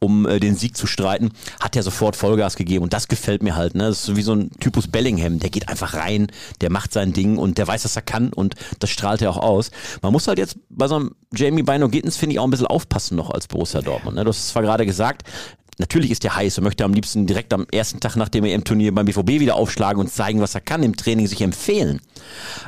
[0.00, 2.82] um äh, den Sieg zu streiten, hat er sofort Vollgas gegeben.
[2.82, 3.76] Und das gefällt mir halt.
[3.76, 3.84] Ne?
[3.84, 5.38] Das ist wie so ein Typus Bellingham.
[5.38, 6.26] Der geht einfach rein,
[6.60, 9.38] der macht sein Ding und der weiß, was er kann und das strahlt er auch
[9.38, 9.70] aus.
[10.02, 12.66] Man muss halt jetzt bei so einem Jamie Bino Gittens finde ich auch ein bisschen
[12.66, 14.16] aufpassen noch als Borussia Dortmund.
[14.16, 14.24] Ne?
[14.24, 15.22] Du hast es zwar gerade gesagt,
[15.78, 18.64] natürlich ist der heiß und möchte am liebsten direkt am ersten Tag, nachdem er im
[18.64, 22.00] Turnier beim BVB wieder aufschlagen und zeigen, was er kann, im Training sich empfehlen.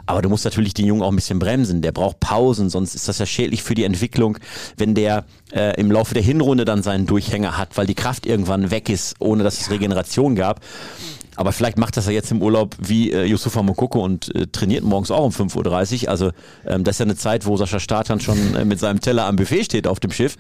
[0.07, 1.83] Aber du musst natürlich den Jungen auch ein bisschen bremsen.
[1.83, 4.39] Der braucht Pausen, sonst ist das ja schädlich für die Entwicklung,
[4.77, 8.71] wenn der äh, im Laufe der Hinrunde dann seinen Durchhänger hat, weil die Kraft irgendwann
[8.71, 10.61] weg ist, ohne dass es Regeneration gab.
[11.37, 14.85] Aber vielleicht macht das ja jetzt im Urlaub wie äh, Yusufa Mokoko und äh, trainiert
[14.85, 16.11] morgens auch um 5.30 Uhr.
[16.11, 16.31] Also
[16.67, 19.37] ähm, das ist ja eine Zeit, wo Sascha Statan schon äh, mit seinem Teller am
[19.37, 20.37] Buffet steht auf dem Schiff.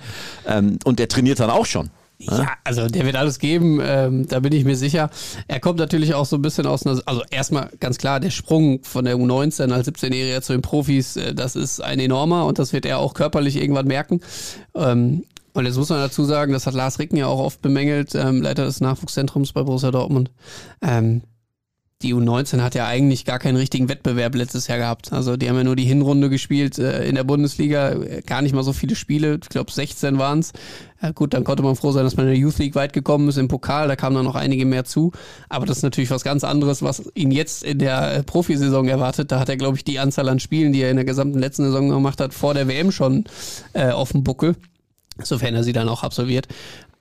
[0.47, 1.91] Ähm, und der trainiert dann auch schon.
[2.19, 5.11] Ja, also der wird alles geben, ähm, da bin ich mir sicher.
[5.49, 8.83] Er kommt natürlich auch so ein bisschen aus einer, also erstmal ganz klar, der Sprung
[8.85, 12.73] von der U19 als 17-Jähriger zu den Profis, äh, das ist ein enormer und das
[12.73, 14.21] wird er auch körperlich irgendwann merken.
[14.75, 15.25] Ähm,
[15.55, 18.43] und jetzt muss man dazu sagen, das hat Lars Ricken ja auch oft bemängelt, ähm,
[18.43, 20.33] Leiter des Nachwuchszentrums bei Borussia Dortmund.
[20.83, 21.23] Ähm,
[22.03, 25.13] die U19 hat ja eigentlich gar keinen richtigen Wettbewerb letztes Jahr gehabt.
[25.13, 27.95] Also die haben ja nur die Hinrunde gespielt äh, in der Bundesliga,
[28.27, 30.53] gar nicht mal so viele Spiele, ich glaube 16 waren es.
[31.01, 33.29] Ja, gut, dann konnte man froh sein, dass man in der Youth League weit gekommen
[33.29, 35.13] ist im Pokal, da kamen dann noch einige mehr zu.
[35.49, 39.33] Aber das ist natürlich was ganz anderes, was ihn jetzt in der äh, Profisaison erwartet.
[39.33, 41.65] Da hat er, glaube ich, die Anzahl an Spielen, die er in der gesamten letzten
[41.65, 43.25] Saison gemacht hat, vor der WM schon
[43.73, 44.57] äh, auf dem Buckel,
[45.23, 46.49] sofern er sie dann auch absolviert.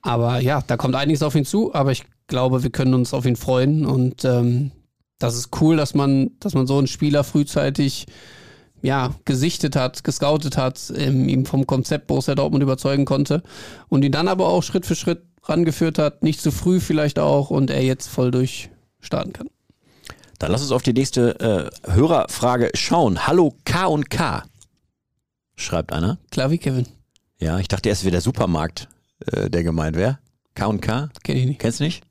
[0.02, 3.26] Aber ja, da kommt einiges auf ihn zu, aber ich glaube, wir können uns auf
[3.26, 4.72] ihn freuen und ähm,
[5.20, 8.08] das ist cool, dass man, dass man so einen Spieler frühzeitig
[8.82, 13.42] ja, gesichtet hat, gescoutet hat, ähm, ihm vom Konzept Borussia Dortmund überzeugen konnte
[13.88, 17.50] und ihn dann aber auch Schritt für Schritt rangeführt hat, nicht zu früh vielleicht auch
[17.50, 19.50] und er jetzt voll durchstarten kann.
[20.40, 23.26] Dann lass uns auf die nächste äh, Hörerfrage schauen.
[23.26, 24.44] Hallo K und K,
[25.56, 26.18] schreibt einer.
[26.32, 26.88] Klar wie Kevin.
[27.44, 28.88] Ja, ich dachte erst wäre der Supermarkt,
[29.26, 30.18] äh, der gemeint wäre.
[30.56, 31.10] K und K?
[31.24, 31.60] Kenn ich nicht.
[31.60, 32.02] Kennst du nicht?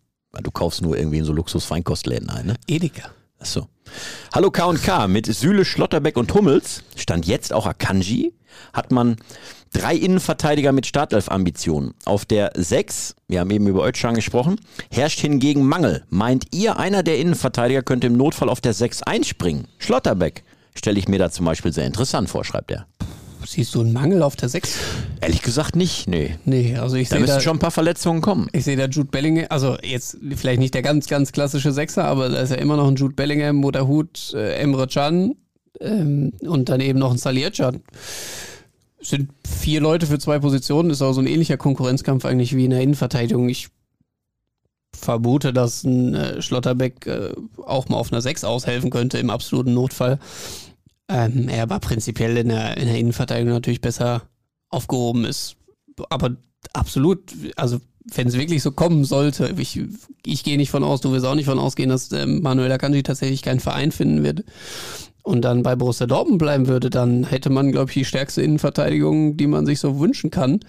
[0.43, 2.57] Du kaufst nur irgendwie in so Luxus-Feinkostläden ein, ne?
[2.69, 3.11] Edeka.
[3.39, 3.67] Achso.
[4.35, 8.35] Hallo K&K, mit Süle, Schlotterbeck und Hummels, stand jetzt auch Akanji,
[8.75, 9.17] hat man
[9.73, 11.95] drei Innenverteidiger mit Startelf-Ambitionen.
[12.05, 14.61] Auf der 6, wir haben eben über Özcan gesprochen,
[14.91, 16.05] herrscht hingegen Mangel.
[16.11, 19.67] Meint ihr, einer der Innenverteidiger könnte im Notfall auf der 6 einspringen?
[19.79, 22.87] Schlotterbeck stelle ich mir da zum Beispiel sehr interessant vor, schreibt er.
[23.47, 24.79] Siehst du einen Mangel auf der 6?
[25.21, 26.37] Ehrlich gesagt nicht, nee.
[26.45, 28.49] Nee, also ich Da sehe müssen da, schon ein paar Verletzungen kommen.
[28.53, 32.29] ich sehe da Jude Bellingham, also jetzt vielleicht nicht der ganz, ganz klassische Sechser, aber
[32.29, 35.35] da ist ja immer noch ein Jude Bellingham, Motorhut, äh, Emre Can
[35.81, 37.83] ähm, und dann eben noch ein Salihcan.
[39.01, 42.71] Sind vier Leute für zwei Positionen, ist auch so ein ähnlicher Konkurrenzkampf eigentlich wie in
[42.71, 43.49] der Innenverteidigung.
[43.49, 43.69] Ich
[44.95, 47.33] vermute, dass ein äh, Schlotterbeck äh,
[47.65, 50.19] auch mal auf einer 6 aushelfen könnte im absoluten Notfall.
[51.09, 54.23] Ähm, er aber prinzipiell in der, in der Innenverteidigung natürlich besser
[54.69, 55.57] aufgehoben ist.
[56.09, 56.37] Aber
[56.73, 57.81] absolut, also
[58.15, 59.81] wenn es wirklich so kommen sollte, ich,
[60.25, 63.03] ich gehe nicht von aus, du wirst auch nicht von ausgehen, dass ähm, Manuel Akanji
[63.03, 64.45] tatsächlich keinen Verein finden wird
[65.23, 69.37] und dann bei Borussia Dortmund bleiben würde, dann hätte man, glaube ich, die stärkste Innenverteidigung,
[69.37, 70.61] die man sich so wünschen kann.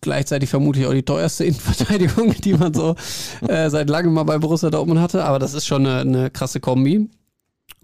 [0.00, 2.94] Gleichzeitig vermutlich auch die teuerste Innenverteidigung, die man so
[3.46, 5.24] äh, seit langem mal bei Borussia Dortmund hatte.
[5.24, 7.08] Aber das ist schon eine, eine krasse Kombi.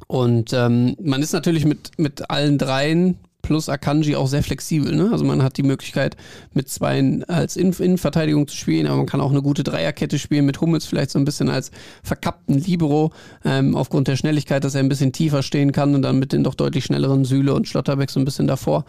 [0.07, 4.95] Und ähm, man ist natürlich mit, mit allen dreien plus Akanji auch sehr flexibel.
[4.95, 5.09] Ne?
[5.11, 6.17] Also man hat die Möglichkeit,
[6.53, 10.45] mit zwei als Innen- Innenverteidigung zu spielen, aber man kann auch eine gute Dreierkette spielen,
[10.45, 11.71] mit Hummels vielleicht so ein bisschen als
[12.03, 13.13] verkappten Libero,
[13.45, 16.45] ähm, aufgrund der Schnelligkeit, dass er ein bisschen tiefer stehen kann und dann mit den
[16.45, 18.85] doch deutlich schnelleren Süle und Schlotterbeck so ein bisschen davor.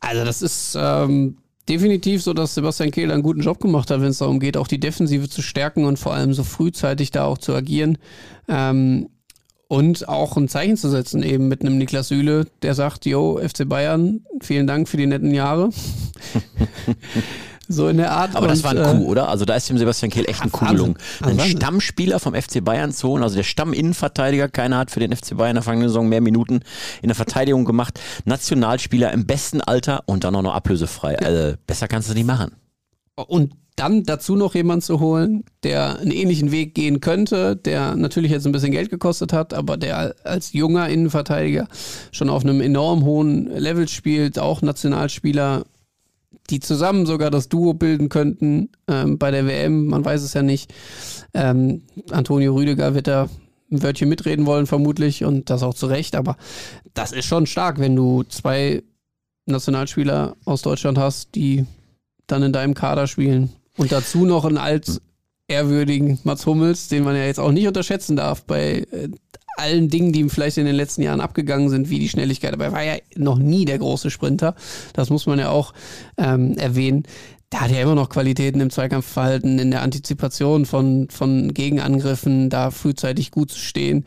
[0.00, 4.08] Also das ist ähm, definitiv so, dass Sebastian Kehl einen guten Job gemacht hat, wenn
[4.08, 7.38] es darum geht, auch die Defensive zu stärken und vor allem so frühzeitig da auch
[7.38, 7.96] zu agieren.
[8.48, 9.08] Ähm,
[9.70, 13.68] und auch ein Zeichen zu setzen, eben mit einem Niklas Süle, der sagt, yo, FC
[13.68, 15.70] Bayern, vielen Dank für die netten Jahre.
[17.68, 18.34] so in der Art.
[18.34, 19.28] Aber das Und, war ein äh, Coup, oder?
[19.28, 20.96] Also da ist dem Sebastian Kehl echt ein Coup gelungen.
[21.20, 21.56] Ein Wahnsinn.
[21.56, 25.50] Stammspieler vom FC Bayern zu holen, also der Stamminnenverteidiger, keiner hat für den FC Bayern
[25.50, 26.62] in der vergangenen Saison mehr Minuten
[27.00, 28.00] in der Verteidigung gemacht.
[28.24, 31.16] Nationalspieler im besten Alter und dann auch noch ablösefrei.
[31.16, 32.56] Also besser kannst du nicht machen.
[33.14, 38.30] Und dann dazu noch jemanden zu holen, der einen ähnlichen Weg gehen könnte, der natürlich
[38.30, 41.68] jetzt ein bisschen Geld gekostet hat, aber der als junger Innenverteidiger
[42.12, 45.64] schon auf einem enorm hohen Level spielt, auch Nationalspieler,
[46.50, 50.42] die zusammen sogar das Duo bilden könnten ähm, bei der WM, man weiß es ja
[50.42, 50.72] nicht.
[51.32, 53.28] Ähm, Antonio Rüdiger wird da
[53.70, 56.36] ein Wörtchen mitreden wollen, vermutlich, und das auch zu Recht, aber
[56.92, 58.82] das ist schon stark, wenn du zwei
[59.46, 61.66] Nationalspieler aus Deutschland hast, die
[62.26, 63.50] dann in deinem Kader spielen.
[63.80, 68.44] Und dazu noch einen altehrwürdigen Mats Hummels, den man ja jetzt auch nicht unterschätzen darf
[68.44, 69.08] bei äh,
[69.56, 72.52] allen Dingen, die ihm vielleicht in den letzten Jahren abgegangen sind, wie die Schnelligkeit.
[72.52, 74.54] Aber er war ja noch nie der große Sprinter.
[74.92, 75.72] Das muss man ja auch
[76.18, 77.04] ähm, erwähnen.
[77.48, 82.70] Da hat er immer noch Qualitäten im Zweikampfverhalten, in der Antizipation von, von Gegenangriffen, da
[82.70, 84.04] frühzeitig gut zu stehen.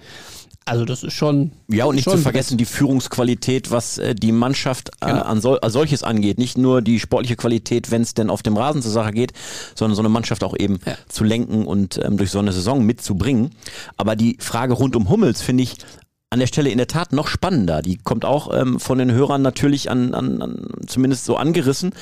[0.66, 1.52] Also das ist schon.
[1.68, 5.22] Ja, und nicht zu vergessen die Führungsqualität, was äh, die Mannschaft äh, Genau.
[5.24, 6.38] an sol als solches angeht.
[6.38, 9.34] Nicht nur die sportliche Qualität, wenn es denn auf dem Rasen zur Sache geht,
[9.76, 10.96] sondern so eine Mannschaft auch eben Ja.
[11.10, 13.52] zu lenken und ähm, durch so eine Saison mitzubringen.
[13.98, 15.76] Aber die Frage rund um Hummels finde ich
[16.34, 17.84] an der Stelle in der Tat noch spannender.
[17.84, 21.94] Die kommt auch ähm, von den Hörern natürlich an, an, an zumindest so angerissen,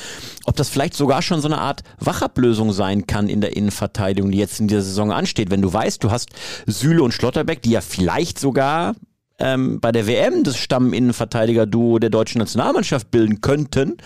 [0.46, 4.38] ob das vielleicht sogar schon so eine Art Wachablösung sein kann in der Innenverteidigung, die
[4.38, 5.52] jetzt in dieser Saison ansteht.
[5.52, 6.30] Wenn du weißt, du hast
[6.66, 8.96] Süle und Schlotterbeck, die ja vielleicht sogar
[9.38, 13.98] ähm, bei der WM das Stamminnenverteidiger-Duo der deutschen Nationalmannschaft bilden könnten.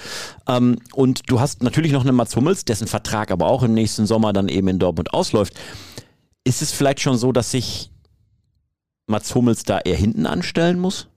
[0.47, 4.07] Ähm, und du hast natürlich noch einen Mats Hummels, dessen Vertrag aber auch im nächsten
[4.07, 5.53] Sommer dann eben in Dortmund ausläuft.
[6.43, 7.91] Ist es vielleicht schon so, dass sich
[9.07, 11.07] Mats Hummels da eher hinten anstellen muss?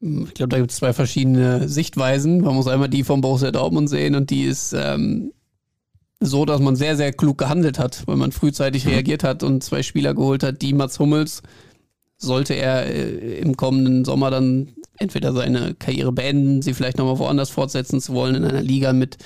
[0.00, 2.42] Ich glaube, da gibt es zwei verschiedene Sichtweisen.
[2.42, 5.32] Man muss einmal die von Borussia Dortmund sehen und die ist ähm,
[6.20, 8.92] so, dass man sehr, sehr klug gehandelt hat, weil man frühzeitig mhm.
[8.92, 11.42] reagiert hat und zwei Spieler geholt hat, die Mats Hummels,
[12.18, 17.50] sollte er äh, im kommenden Sommer dann entweder seine Karriere beenden, sie vielleicht nochmal woanders
[17.50, 19.18] fortsetzen zu wollen, in einer Liga mit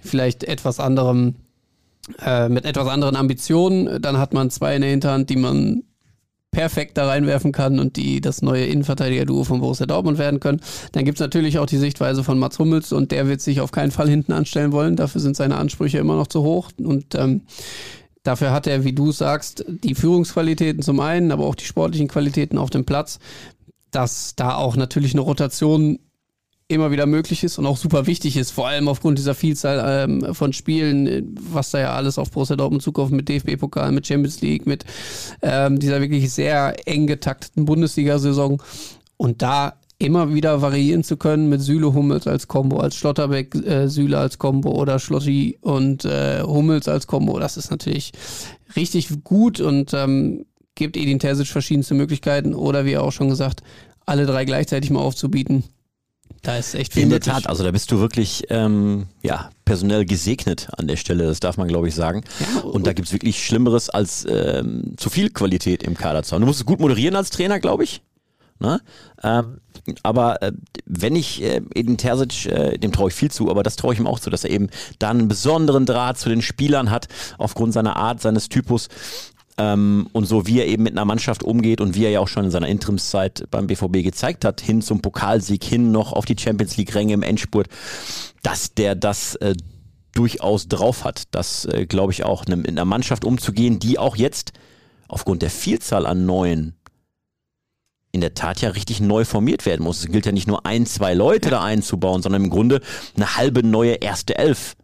[0.00, 1.34] vielleicht etwas anderem,
[2.24, 5.82] äh, mit etwas anderen Ambitionen, dann hat man zwei in der Hinterhand, die man
[6.50, 10.60] perfekt da reinwerfen kann und die das neue Innenverteidiger-Duo von Borussia Dortmund werden können.
[10.92, 13.70] Dann gibt es natürlich auch die Sichtweise von Mats Hummels und der wird sich auf
[13.70, 14.96] keinen Fall hinten anstellen wollen.
[14.96, 17.42] Dafür sind seine Ansprüche immer noch zu hoch und ähm,
[18.22, 22.58] Dafür hat er, wie du sagst, die Führungsqualitäten zum einen, aber auch die sportlichen Qualitäten
[22.58, 23.18] auf dem Platz,
[23.90, 25.98] dass da auch natürlich eine Rotation
[26.70, 30.34] immer wieder möglich ist und auch super wichtig ist, vor allem aufgrund dieser Vielzahl ähm,
[30.34, 34.66] von Spielen, was da ja alles auf Borussia Dortmund zukommt mit DFB-Pokal, mit Champions League,
[34.66, 34.84] mit
[35.42, 38.62] ähm, dieser wirklich sehr eng getakteten Bundesliga-Saison.
[39.16, 43.88] Und da immer wieder variieren zu können mit Süle Hummels als Combo, als Schlotterbeck äh,
[43.88, 48.12] Süle als Combo oder Schlotti und äh, Hummels als Combo, das ist natürlich
[48.76, 53.62] richtig gut und ähm, gibt Edin Terzic verschiedenste Möglichkeiten oder wie auch schon gesagt,
[54.06, 55.64] alle drei gleichzeitig mal aufzubieten
[56.42, 60.04] da ist echt viel In der Tat, also da bist du wirklich ähm, ja, personell
[60.04, 62.24] gesegnet an der Stelle, das darf man glaube ich sagen.
[62.40, 66.34] Ja, und da gibt es wirklich Schlimmeres als ähm, zu viel Qualität im Kader zu
[66.34, 66.40] haben.
[66.40, 68.02] Du musst es gut moderieren als Trainer, glaube ich.
[68.60, 68.80] Ne?
[69.22, 69.60] Ähm,
[70.02, 70.52] aber äh,
[70.84, 74.00] wenn ich äh, Edin Terzic, äh, dem traue ich viel zu, aber das traue ich
[74.00, 74.68] ihm auch zu, dass er eben
[74.98, 78.88] da einen besonderen Draht zu den Spielern hat, aufgrund seiner Art, seines Typus.
[79.60, 82.28] Ähm, und so wie er eben mit einer Mannschaft umgeht und wie er ja auch
[82.28, 86.36] schon in seiner Interimszeit beim BVB gezeigt hat, hin zum Pokalsieg, hin noch auf die
[86.38, 87.68] Champions League-Ränge im Endspurt,
[88.42, 89.54] dass der das äh,
[90.12, 91.24] durchaus drauf hat.
[91.32, 94.52] Das äh, glaube ich auch, ne, in einer Mannschaft umzugehen, die auch jetzt
[95.08, 96.76] aufgrund der Vielzahl an neuen
[98.12, 100.00] in der Tat ja richtig neu formiert werden muss.
[100.00, 102.80] Es gilt ja nicht nur ein, zwei Leute da einzubauen, sondern im Grunde
[103.14, 104.74] eine halbe neue erste Elf.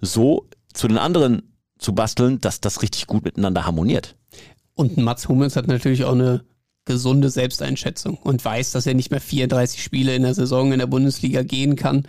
[0.00, 1.51] So zu den anderen
[1.82, 4.16] zu basteln, dass das richtig gut miteinander harmoniert.
[4.74, 6.44] Und Mats Hummels hat natürlich auch eine
[6.84, 10.86] gesunde Selbsteinschätzung und weiß, dass er nicht mehr 34 Spiele in der Saison in der
[10.86, 12.08] Bundesliga gehen kann.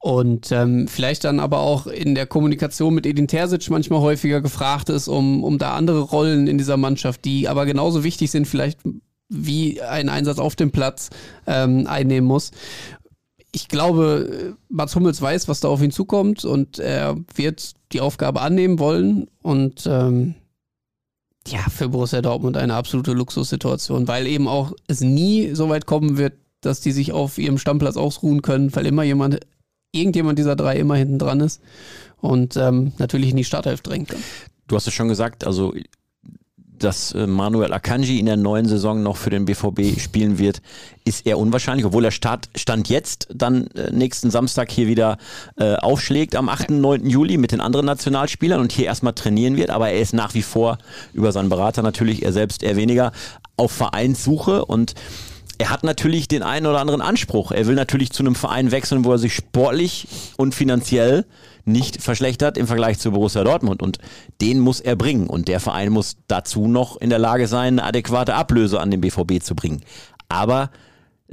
[0.00, 4.90] Und ähm, vielleicht dann aber auch in der Kommunikation mit Edin Terzic manchmal häufiger gefragt
[4.90, 8.80] ist, um, um da andere Rollen in dieser Mannschaft, die aber genauso wichtig sind, vielleicht
[9.30, 11.08] wie ein Einsatz auf dem Platz
[11.46, 12.50] ähm, einnehmen muss
[13.54, 18.40] ich glaube, Mats Hummels weiß, was da auf ihn zukommt und er wird die Aufgabe
[18.40, 20.34] annehmen wollen und ähm,
[21.46, 26.18] ja, für Borussia Dortmund eine absolute Luxussituation, weil eben auch es nie so weit kommen
[26.18, 29.38] wird, dass die sich auf ihrem Stammplatz ausruhen können, weil immer jemand,
[29.92, 31.60] irgendjemand dieser drei immer hinten dran ist
[32.20, 34.04] und ähm, natürlich in die Startelf kann.
[34.66, 35.74] Du hast es schon gesagt, also
[36.78, 40.60] dass äh, Manuel Akanji in der neuen Saison noch für den BVB spielen wird,
[41.04, 45.18] ist eher unwahrscheinlich, obwohl er Start, Stand jetzt dann äh, nächsten Samstag hier wieder
[45.56, 46.70] äh, aufschlägt am 8.
[46.70, 47.06] 9.
[47.06, 50.42] Juli mit den anderen Nationalspielern und hier erstmal trainieren wird, aber er ist nach wie
[50.42, 50.78] vor
[51.12, 53.12] über seinen Berater natürlich, er selbst eher weniger,
[53.56, 54.94] auf Vereinssuche und
[55.58, 57.52] er hat natürlich den einen oder anderen Anspruch.
[57.52, 61.24] Er will natürlich zu einem Verein wechseln, wo er sich sportlich und finanziell
[61.64, 63.82] nicht verschlechtert im Vergleich zu Borussia Dortmund.
[63.82, 63.98] Und
[64.40, 65.26] den muss er bringen.
[65.28, 69.00] Und der Verein muss dazu noch in der Lage sein, eine adäquate Ablöse an den
[69.00, 69.82] BVB zu bringen.
[70.28, 70.70] Aber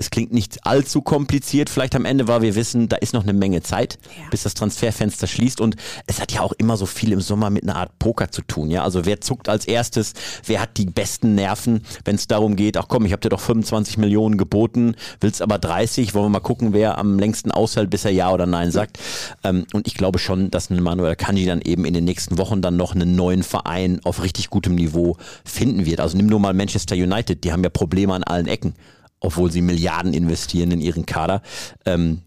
[0.01, 3.33] es klingt nicht allzu kompliziert vielleicht am Ende, weil wir wissen, da ist noch eine
[3.33, 4.23] Menge Zeit, ja.
[4.31, 5.61] bis das Transferfenster schließt.
[5.61, 5.75] Und
[6.07, 8.71] es hat ja auch immer so viel im Sommer mit einer Art Poker zu tun.
[8.71, 10.13] Ja, also wer zuckt als erstes,
[10.47, 13.39] wer hat die besten Nerven, wenn es darum geht, ach komm, ich habe dir doch
[13.39, 18.03] 25 Millionen geboten, willst aber 30, wollen wir mal gucken, wer am längsten aushält, bis
[18.03, 18.97] er Ja oder Nein sagt.
[19.43, 22.63] Ähm, und ich glaube schon, dass ein Manuel Kanji dann eben in den nächsten Wochen
[22.63, 25.99] dann noch einen neuen Verein auf richtig gutem Niveau finden wird.
[25.99, 28.73] Also nimm nur mal Manchester United, die haben ja Probleme an allen Ecken
[29.21, 31.41] obwohl sie Milliarden investieren in ihren Kader.
[31.85, 32.21] Ähm,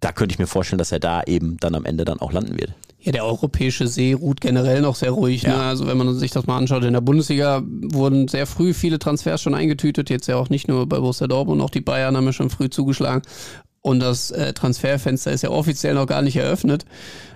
[0.00, 2.58] da könnte ich mir vorstellen, dass er da eben dann am Ende dann auch landen
[2.58, 2.72] wird.
[3.00, 5.44] Ja, der europäische See ruht generell noch sehr ruhig.
[5.44, 5.50] Ne?
[5.50, 5.56] Ja.
[5.56, 5.62] Ne?
[5.64, 9.40] Also wenn man sich das mal anschaut, in der Bundesliga wurden sehr früh viele Transfers
[9.40, 10.10] schon eingetütet.
[10.10, 12.68] Jetzt ja auch nicht nur bei Borussia Dortmund, auch die Bayern haben ja schon früh
[12.68, 13.22] zugeschlagen.
[13.80, 16.84] Und das äh, Transferfenster ist ja offiziell noch gar nicht eröffnet.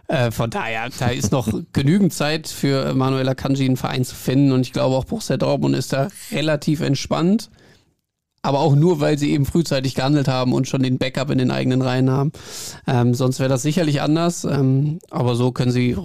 [0.08, 4.50] Äh, von daher, da ist noch genügend Zeit für Manuel Akanji einen Verein zu finden.
[4.50, 7.50] Und ich glaube auch Borussia Dortmund ist da relativ entspannt
[8.43, 11.53] aber auch nur, weil sie eben frühzeitig gehandelt haben und schon den Backup in den
[11.53, 12.32] eigenen Reihen haben.
[12.86, 15.97] Ähm, sonst wäre das sicherlich anders, ähm, aber so können sie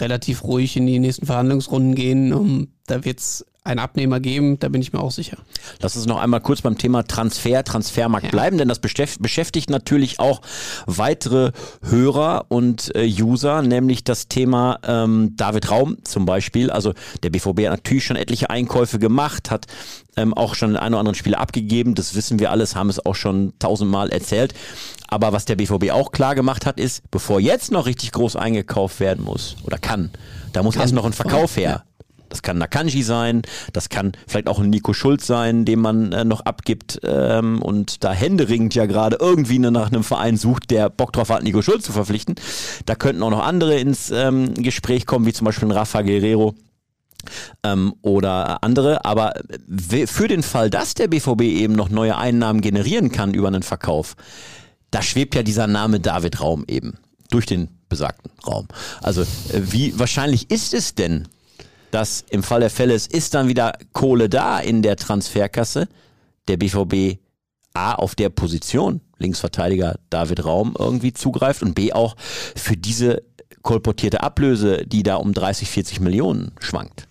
[0.00, 2.32] relativ ruhig in die nächsten Verhandlungsrunden gehen.
[2.32, 5.38] Um, da wird es einen Abnehmer geben, da bin ich mir auch sicher.
[5.80, 8.30] Lass uns noch einmal kurz beim Thema Transfer, Transfermarkt ja.
[8.30, 10.42] bleiben, denn das beschäftigt natürlich auch
[10.84, 11.52] weitere
[11.82, 16.70] Hörer und äh, User, nämlich das Thema ähm, David Raum zum Beispiel.
[16.70, 16.92] Also
[17.22, 19.66] der BVB hat natürlich schon etliche Einkäufe gemacht, hat
[20.18, 21.94] ähm, auch schon den einen oder anderen Spieler abgegeben.
[21.94, 24.52] Das wissen wir alles, haben es auch schon tausendmal erzählt.
[25.08, 29.00] Aber was der BVB auch klar gemacht hat, ist, bevor jetzt noch richtig groß eingekauft
[29.00, 30.10] werden muss oder kann,
[30.52, 31.84] da muss erst noch ein Verkauf her.
[32.34, 36.24] Das kann Nakanji sein, das kann vielleicht auch ein Nico Schulz sein, den man äh,
[36.24, 41.12] noch abgibt ähm, und da händeringend ja gerade irgendwie nach einem Verein sucht, der Bock
[41.12, 42.34] drauf hat, Nico Schulz zu verpflichten.
[42.86, 46.56] Da könnten auch noch andere ins ähm, Gespräch kommen, wie zum Beispiel ein Rafa Guerrero,
[47.62, 49.04] ähm, oder andere.
[49.04, 49.34] Aber
[50.06, 54.16] für den Fall, dass der BVB eben noch neue Einnahmen generieren kann über einen Verkauf,
[54.90, 56.98] da schwebt ja dieser Name David Raum eben
[57.30, 58.66] durch den besagten Raum.
[59.02, 61.28] Also äh, wie wahrscheinlich ist es denn,
[61.94, 65.88] dass im Fall der Fälle es ist dann wieder Kohle da in der Transferkasse,
[66.48, 67.18] der BVB
[67.72, 72.16] A auf der Position, Linksverteidiger David Raum irgendwie zugreift und B auch
[72.54, 73.22] für diese
[73.62, 77.06] kolportierte Ablöse, die da um 30, 40 Millionen schwankt.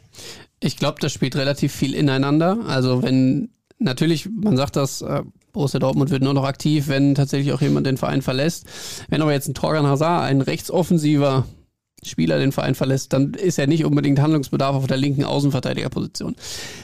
[0.59, 2.59] Ich glaube, das spielt relativ viel ineinander.
[2.67, 5.23] Also wenn natürlich, man sagt das, äh,
[5.53, 8.65] Borussia Dortmund wird nur noch aktiv, wenn tatsächlich auch jemand den Verein verlässt.
[9.09, 11.45] Wenn aber jetzt ein Torgan Hazard, ein rechtsoffensiver
[12.05, 16.35] Spieler den Verein verlässt, dann ist ja nicht unbedingt Handlungsbedarf auf der linken Außenverteidigerposition.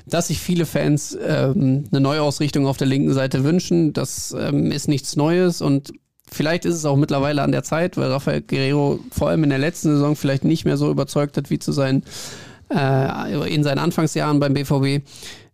[0.05, 4.87] Dass sich viele Fans ähm, eine Neuausrichtung auf der linken Seite wünschen, das ähm, ist
[4.87, 5.91] nichts Neues und
[6.31, 9.59] vielleicht ist es auch mittlerweile an der Zeit, weil Rafael Guerrero vor allem in der
[9.59, 12.03] letzten Saison vielleicht nicht mehr so überzeugt hat wie zu seinen
[12.73, 15.05] äh, in seinen Anfangsjahren beim BVB.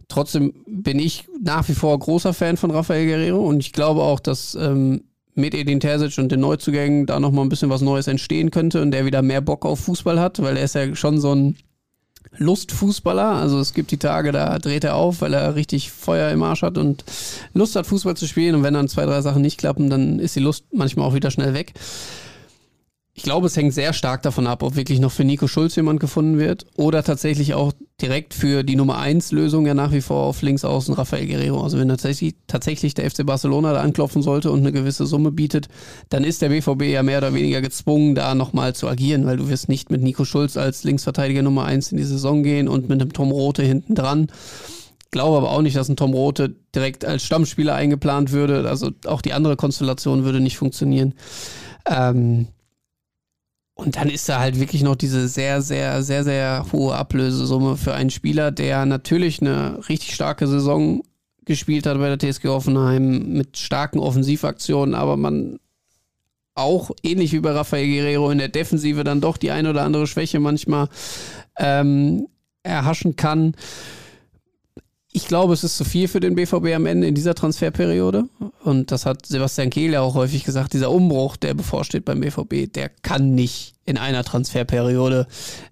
[0.07, 4.20] Trotzdem bin ich nach wie vor großer Fan von Rafael Guerrero und ich glaube auch,
[4.20, 5.03] dass ähm,
[5.36, 8.92] mit Edin Terzic und den Neuzugängen da nochmal ein bisschen was Neues entstehen könnte und
[8.92, 11.58] der wieder mehr Bock auf Fußball hat, weil er ist ja schon so ein
[12.38, 13.26] Lustfußballer.
[13.26, 16.62] Also es gibt die Tage, da dreht er auf, weil er richtig Feuer im Arsch
[16.62, 17.04] hat und
[17.54, 18.56] Lust hat, Fußball zu spielen.
[18.56, 21.32] Und wenn dann zwei, drei Sachen nicht klappen, dann ist die Lust manchmal auch wieder
[21.32, 21.74] schnell weg.
[23.14, 26.00] Ich glaube, es hängt sehr stark davon ab, ob wirklich noch für Nico Schulz jemand
[26.00, 27.72] gefunden wird oder tatsächlich auch
[28.02, 31.64] direkt für die Nummer 1 Lösung ja nach wie vor auf links außen Rafael Guerrero.
[31.64, 35.70] Also wenn tatsächlich, tatsächlich der FC Barcelona da anklopfen sollte und eine gewisse Summe bietet,
[36.10, 39.48] dann ist der BVB ja mehr oder weniger gezwungen, da nochmal zu agieren, weil du
[39.48, 43.02] wirst nicht mit Nico Schulz als Linksverteidiger Nummer 1 in die Saison gehen und mit
[43.02, 44.28] einem Tom Rote hinten dran
[45.16, 48.68] glaube aber auch nicht, dass ein Tom Rote direkt als Stammspieler eingeplant würde.
[48.68, 51.14] Also auch die andere Konstellation würde nicht funktionieren.
[51.86, 52.50] Ähm,
[53.76, 57.94] und dann ist da halt wirklich noch diese sehr, sehr, sehr, sehr hohe Ablösesumme für
[57.94, 61.04] einen Spieler, der natürlich eine richtig starke Saison
[61.44, 65.60] gespielt hat bei der TSG Offenheim mit starken Offensivaktionen, aber man
[66.56, 70.08] auch ähnlich wie bei Rafael Guerrero in der Defensive dann doch die eine oder andere
[70.08, 70.88] Schwäche manchmal
[71.58, 72.28] ähm,
[72.64, 73.56] erhaschen kann
[75.16, 78.26] ich glaube, es ist zu viel für den BVB am Ende in dieser Transferperiode.
[78.66, 80.74] Und das hat Sebastian Kehl ja auch häufig gesagt.
[80.74, 85.26] Dieser Umbruch, der bevorsteht beim BVB, der kann nicht in einer Transferperiode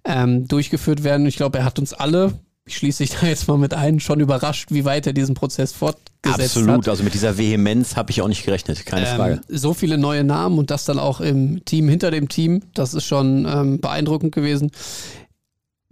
[0.05, 1.25] ähm, durchgeführt werden.
[1.25, 4.21] Ich glaube, er hat uns alle, ich schließe dich da jetzt mal mit ein, schon
[4.21, 6.69] überrascht, wie weit er diesen Prozess fortgesetzt Absolut.
[6.69, 6.75] hat.
[6.75, 9.41] Absolut, also mit dieser Vehemenz habe ich auch nicht gerechnet, keine ähm, Frage.
[9.49, 13.03] So viele neue Namen und das dann auch im Team hinter dem Team, das ist
[13.03, 14.71] schon ähm, beeindruckend gewesen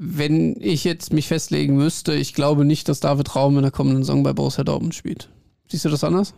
[0.04, 4.04] wenn ich jetzt mich festlegen müsste, ich glaube nicht, dass David Raum in der kommenden
[4.04, 5.30] Saison bei Borussia Dortmund spielt.
[5.70, 6.34] Siehst du das anders?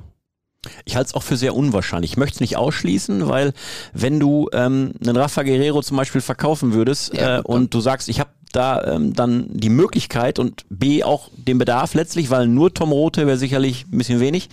[0.83, 2.11] Ich halte es auch für sehr unwahrscheinlich.
[2.11, 3.53] Ich möchte es nicht ausschließen, weil
[3.93, 8.09] wenn du ähm, einen Rafa Guerrero zum Beispiel verkaufen würdest ja, äh, und du sagst,
[8.09, 12.73] ich habe da ähm, dann die Möglichkeit und B auch den Bedarf letztlich, weil nur
[12.73, 14.49] Tom Rote wäre sicherlich ein bisschen wenig.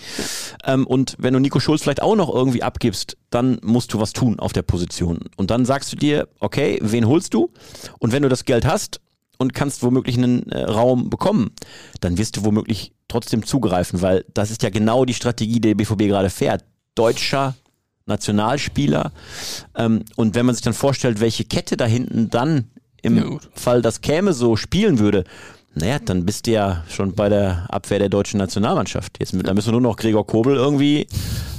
[0.65, 4.13] Ähm, und wenn du Nico Schulz vielleicht auch noch irgendwie abgibst, dann musst du was
[4.13, 5.21] tun auf der Position.
[5.37, 7.51] Und dann sagst du dir, okay, wen holst du?
[7.99, 9.01] Und wenn du das Geld hast
[9.39, 11.51] und kannst womöglich einen äh, Raum bekommen,
[12.01, 15.75] dann wirst du womöglich trotzdem zugreifen, weil das ist ja genau die Strategie, die der
[15.75, 16.65] BVB gerade fährt.
[16.95, 17.55] Deutscher
[18.07, 19.13] Nationalspieler.
[19.77, 22.71] Ähm, und wenn man sich dann vorstellt, welche Kette da hinten dann
[23.03, 23.25] im ja,
[23.55, 25.25] Fall das käme so spielen würde,
[25.75, 29.19] naja, dann bist du ja schon bei der Abwehr der deutschen Nationalmannschaft.
[29.21, 31.07] Jetzt, da müssen wir nur noch Gregor Kobel irgendwie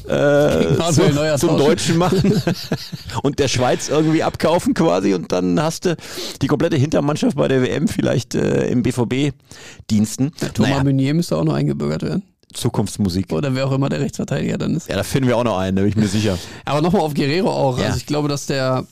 [0.08, 2.42] äh, so, zum Deutschen machen
[3.24, 5.96] und der Schweiz irgendwie abkaufen quasi und dann hast du
[6.42, 10.34] die komplette Hintermannschaft bei der WM vielleicht äh, im BVB-Diensten.
[10.54, 10.84] Thomas naja.
[10.84, 12.24] Meunier müsste auch noch eingebürgert werden.
[12.54, 13.32] Zukunftsmusik.
[13.32, 14.90] Oder wer auch immer der Rechtsverteidiger dann ist.
[14.90, 16.38] Ja, da finden wir auch noch einen, da bin ich mir sicher.
[16.66, 17.80] Aber nochmal auf Guerrero auch.
[17.80, 17.86] Ja.
[17.86, 18.86] Also ich glaube, dass der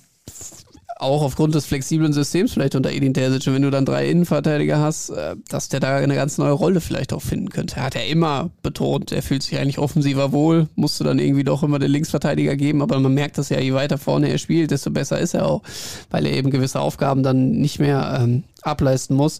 [0.99, 5.09] auch aufgrund des flexiblen Systems vielleicht unter Edin Terzic, wenn du dann drei Innenverteidiger hast,
[5.09, 7.77] äh, dass der da eine ganz neue Rolle vielleicht auch finden könnte.
[7.77, 11.45] Er hat ja immer betont, er fühlt sich eigentlich offensiver wohl, musst du dann irgendwie
[11.45, 14.71] doch immer den Linksverteidiger geben, aber man merkt das ja, je weiter vorne er spielt,
[14.71, 15.63] desto besser ist er auch,
[16.11, 19.39] weil er eben gewisse Aufgaben dann nicht mehr ähm, ableisten muss.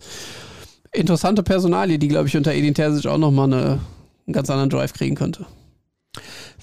[0.94, 3.80] interessante Personalie, die, glaube ich, unter Edin Terzic auch nochmal eine,
[4.28, 5.46] einen ganz anderen Drive kriegen könnte.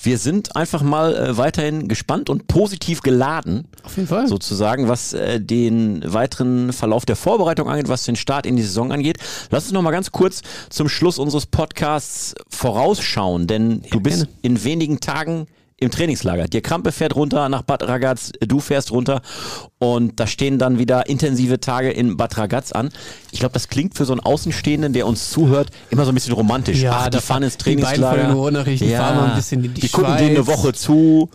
[0.00, 3.68] Wir sind einfach mal äh, weiterhin gespannt und positiv geladen.
[3.82, 4.28] Auf jeden Fall.
[4.28, 8.92] Sozusagen, was äh, den weiteren Verlauf der Vorbereitung angeht, was den Start in die Saison
[8.92, 9.18] angeht.
[9.50, 14.24] Lass uns noch mal ganz kurz zum Schluss unseres Podcasts vorausschauen, denn ja, du bist
[14.24, 14.38] gerne.
[14.42, 15.46] in wenigen Tagen
[15.78, 16.46] im Trainingslager.
[16.46, 19.20] Dir Krampe fährt runter nach Bad Ragaz, du fährst runter
[19.78, 22.88] und da stehen dann wieder intensive Tage in Bad Ragaz an.
[23.30, 26.32] Ich glaube, das klingt für so einen Außenstehenden, der uns zuhört, immer so ein bisschen
[26.32, 26.80] romantisch.
[26.80, 28.64] Ja, Ach, die fahren ins Trainingslager.
[28.64, 31.28] Die, ja, fahren mal ein bisschen in die, die gucken dir eine Woche zu,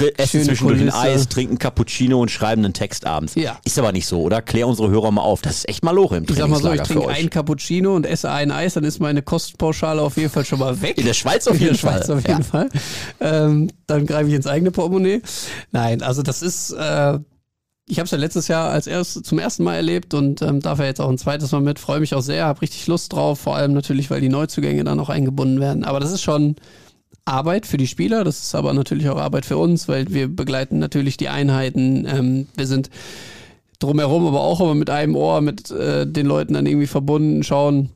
[0.00, 3.34] essen zwischendurch ein Eis, trinken Cappuccino und schreiben einen Text abends.
[3.34, 3.58] Ja.
[3.64, 4.42] Ist aber nicht so, oder?
[4.42, 5.42] Klär unsere Hörer mal auf.
[5.42, 8.06] Das ist echt mal Lore im Ich sag mal so, ich trinke ein Cappuccino und
[8.06, 10.98] esse ein Eis, dann ist meine Kostpauschale auf jeden Fall schon mal weg.
[10.98, 11.92] In der Schweiz auf jeden Fall.
[11.92, 12.44] In der Schweiz auf jeden ja.
[12.44, 12.68] Fall.
[13.20, 15.22] Ähm, dann greife ich ins eigene Portemonnaie.
[15.72, 16.70] Nein, also das ist...
[16.72, 17.18] Äh,
[17.86, 20.78] ich habe es ja letztes Jahr als erst, zum ersten Mal erlebt und ähm, darf
[20.78, 21.78] ja jetzt auch ein zweites Mal mit.
[21.78, 24.98] Freue mich auch sehr, habe richtig Lust drauf, vor allem natürlich, weil die Neuzugänge dann
[25.00, 25.84] auch eingebunden werden.
[25.84, 26.56] Aber das ist schon,
[27.24, 30.78] Arbeit für die Spieler, das ist aber natürlich auch Arbeit für uns, weil wir begleiten
[30.78, 32.06] natürlich die Einheiten.
[32.06, 32.90] Ähm, wir sind
[33.78, 37.90] drumherum, aber auch immer mit einem Ohr mit äh, den Leuten dann irgendwie verbunden, schauen,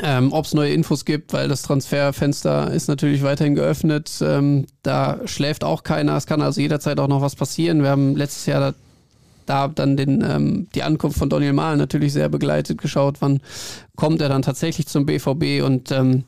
[0.00, 4.10] ähm, ob es neue Infos gibt, weil das Transferfenster ist natürlich weiterhin geöffnet.
[4.22, 6.16] Ähm, da schläft auch keiner.
[6.16, 7.82] Es kann also jederzeit auch noch was passieren.
[7.82, 8.74] Wir haben letztes Jahr da,
[9.46, 13.40] da dann den, ähm, die Ankunft von Daniel Mahlen natürlich sehr begleitet, geschaut, wann
[13.94, 16.24] kommt er dann tatsächlich zum BVB und ähm,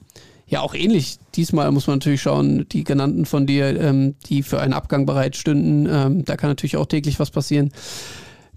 [0.48, 1.18] ja, auch ähnlich.
[1.34, 5.36] Diesmal muss man natürlich schauen, die genannten von dir, ähm, die für einen Abgang bereit
[5.36, 7.72] stünden, ähm, da kann natürlich auch täglich was passieren.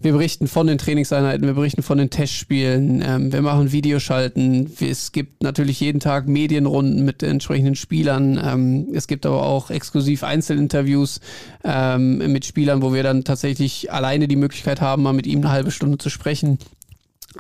[0.02, 4.72] Wir berichten von den Trainingseinheiten, wir berichten von den Testspielen, ähm, wir machen Videoschalten.
[4.80, 8.40] Es gibt natürlich jeden Tag Medienrunden mit entsprechenden Spielern.
[8.42, 11.20] Ähm, es gibt aber auch exklusiv Einzelinterviews
[11.66, 15.52] ähm, mit Spielern, wo wir dann tatsächlich alleine die Möglichkeit haben, mal mit ihm eine
[15.52, 16.60] halbe Stunde zu sprechen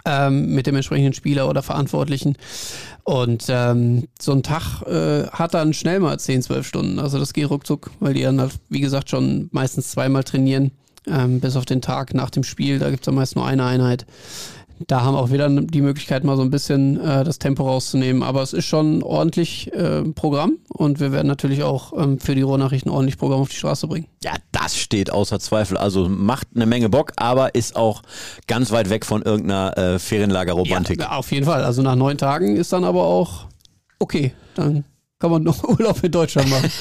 [0.05, 2.37] ähm, mit dem entsprechenden Spieler oder Verantwortlichen.
[3.03, 6.99] Und ähm, so ein Tag äh, hat dann schnell mal 10, 12 Stunden.
[6.99, 10.71] Also das geht ruckzuck, weil die dann, halt, wie gesagt, schon meistens zweimal trainieren,
[11.07, 12.79] ähm, bis auf den Tag nach dem Spiel.
[12.79, 14.05] Da gibt es dann meist nur eine Einheit
[14.87, 18.23] da haben auch wieder die Möglichkeit, mal so ein bisschen äh, das Tempo rauszunehmen.
[18.23, 22.41] Aber es ist schon ordentlich äh, Programm und wir werden natürlich auch ähm, für die
[22.41, 24.07] Ruhrnachrichten ordentlich Programm auf die Straße bringen.
[24.23, 25.77] Ja, das steht außer Zweifel.
[25.77, 28.01] Also macht eine Menge Bock, aber ist auch
[28.47, 31.01] ganz weit weg von irgendeiner äh, Ferienlagerromantik.
[31.01, 31.63] Ja, auf jeden Fall.
[31.63, 33.45] Also nach neun Tagen ist dann aber auch
[33.99, 34.33] okay.
[34.55, 34.85] Dann
[35.19, 36.71] kann man noch Urlaub in Deutschland machen.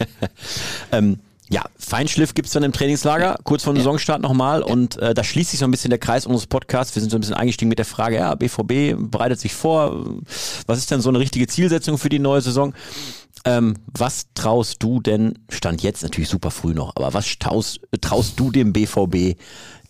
[0.92, 1.18] ähm,
[1.50, 3.82] ja, Feinschliff gibt's dann im Trainingslager, kurz vor dem ja.
[3.82, 4.62] Saisonstart nochmal.
[4.62, 6.94] Und äh, da schließt sich so ein bisschen der Kreis unseres Podcasts.
[6.94, 10.04] Wir sind so ein bisschen eingestiegen mit der Frage, ja, BVB bereitet sich vor.
[10.66, 12.74] Was ist denn so eine richtige Zielsetzung für die neue Saison?
[13.44, 18.38] Ähm, was traust du denn, stand jetzt natürlich super früh noch, aber was traust, traust
[18.38, 19.38] du dem BVB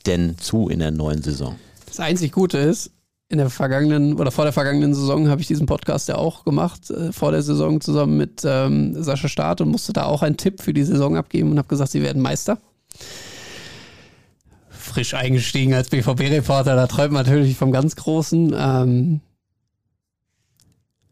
[0.07, 1.57] denn zu in der neuen Saison?
[1.87, 2.93] Das einzig Gute ist,
[3.31, 6.91] in der vergangenen oder vor der vergangenen Saison habe ich diesen Podcast ja auch gemacht,
[6.91, 10.63] äh, vor der Saison zusammen mit ähm, Sascha Staat und musste da auch einen Tipp
[10.63, 12.59] für die Saison abgeben und habe gesagt, sie werden Meister.
[14.71, 18.55] Frisch eingestiegen als BVB-Reporter, da träumt man natürlich vom ganz Großen.
[18.59, 19.21] Ähm,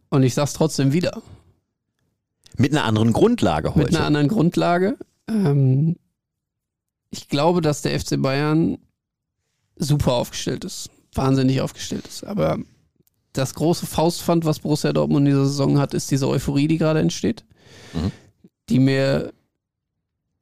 [0.08, 1.20] und ich sag's trotzdem wieder.
[2.56, 3.80] Mit einer anderen Grundlage heute.
[3.80, 4.96] Mit einer anderen Grundlage.
[5.28, 5.96] Ähm,
[7.10, 8.78] ich glaube, dass der FC Bayern
[9.76, 12.24] super aufgestellt ist wahnsinnig aufgestellt ist.
[12.24, 12.58] Aber
[13.32, 17.00] das große Faustpfand, was Borussia Dortmund in dieser Saison hat, ist diese Euphorie, die gerade
[17.00, 17.44] entsteht,
[17.92, 18.10] mhm.
[18.68, 19.32] die mir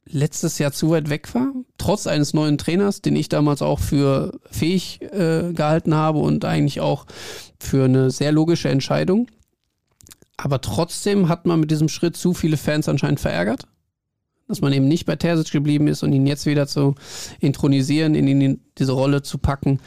[0.06, 4.38] letztes Jahr zu weit weg war, trotz eines neuen Trainers, den ich damals auch für
[4.50, 7.06] fähig äh, gehalten habe und eigentlich auch
[7.58, 9.28] für eine sehr logische Entscheidung.
[10.36, 13.66] Aber trotzdem hat man mit diesem Schritt zu viele Fans anscheinend verärgert,
[14.46, 16.96] dass man eben nicht bei Terzic geblieben ist und ihn jetzt wieder zu
[17.40, 19.80] intronisieren, in ihn diese Rolle zu packen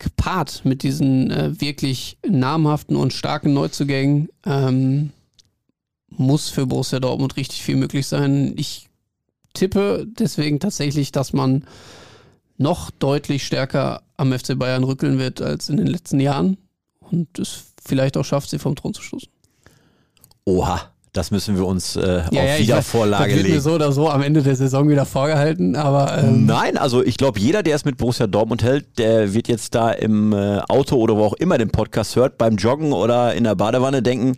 [0.00, 5.10] gepaart mit diesen äh, wirklich namhaften und starken Neuzugängen ähm,
[6.08, 8.54] muss für Borussia Dortmund richtig viel möglich sein.
[8.56, 8.88] Ich
[9.54, 11.64] tippe deswegen tatsächlich, dass man
[12.56, 16.58] noch deutlich stärker am FC Bayern rückeln wird als in den letzten Jahren
[16.98, 19.28] und es vielleicht auch schafft, sie vom Thron zu stoßen.
[20.44, 23.38] Oha, das müssen wir uns äh, ja, auf ja, Wiedervorlage legen.
[23.38, 26.18] Das wird mir so oder so am Ende der Saison wieder vorgehalten, aber.
[26.18, 29.74] Ähm Nein, also ich glaube, jeder, der es mit Borussia Dortmund hält, der wird jetzt
[29.74, 33.44] da im äh, Auto oder wo auch immer den Podcast hört, beim Joggen oder in
[33.44, 34.36] der Badewanne denken,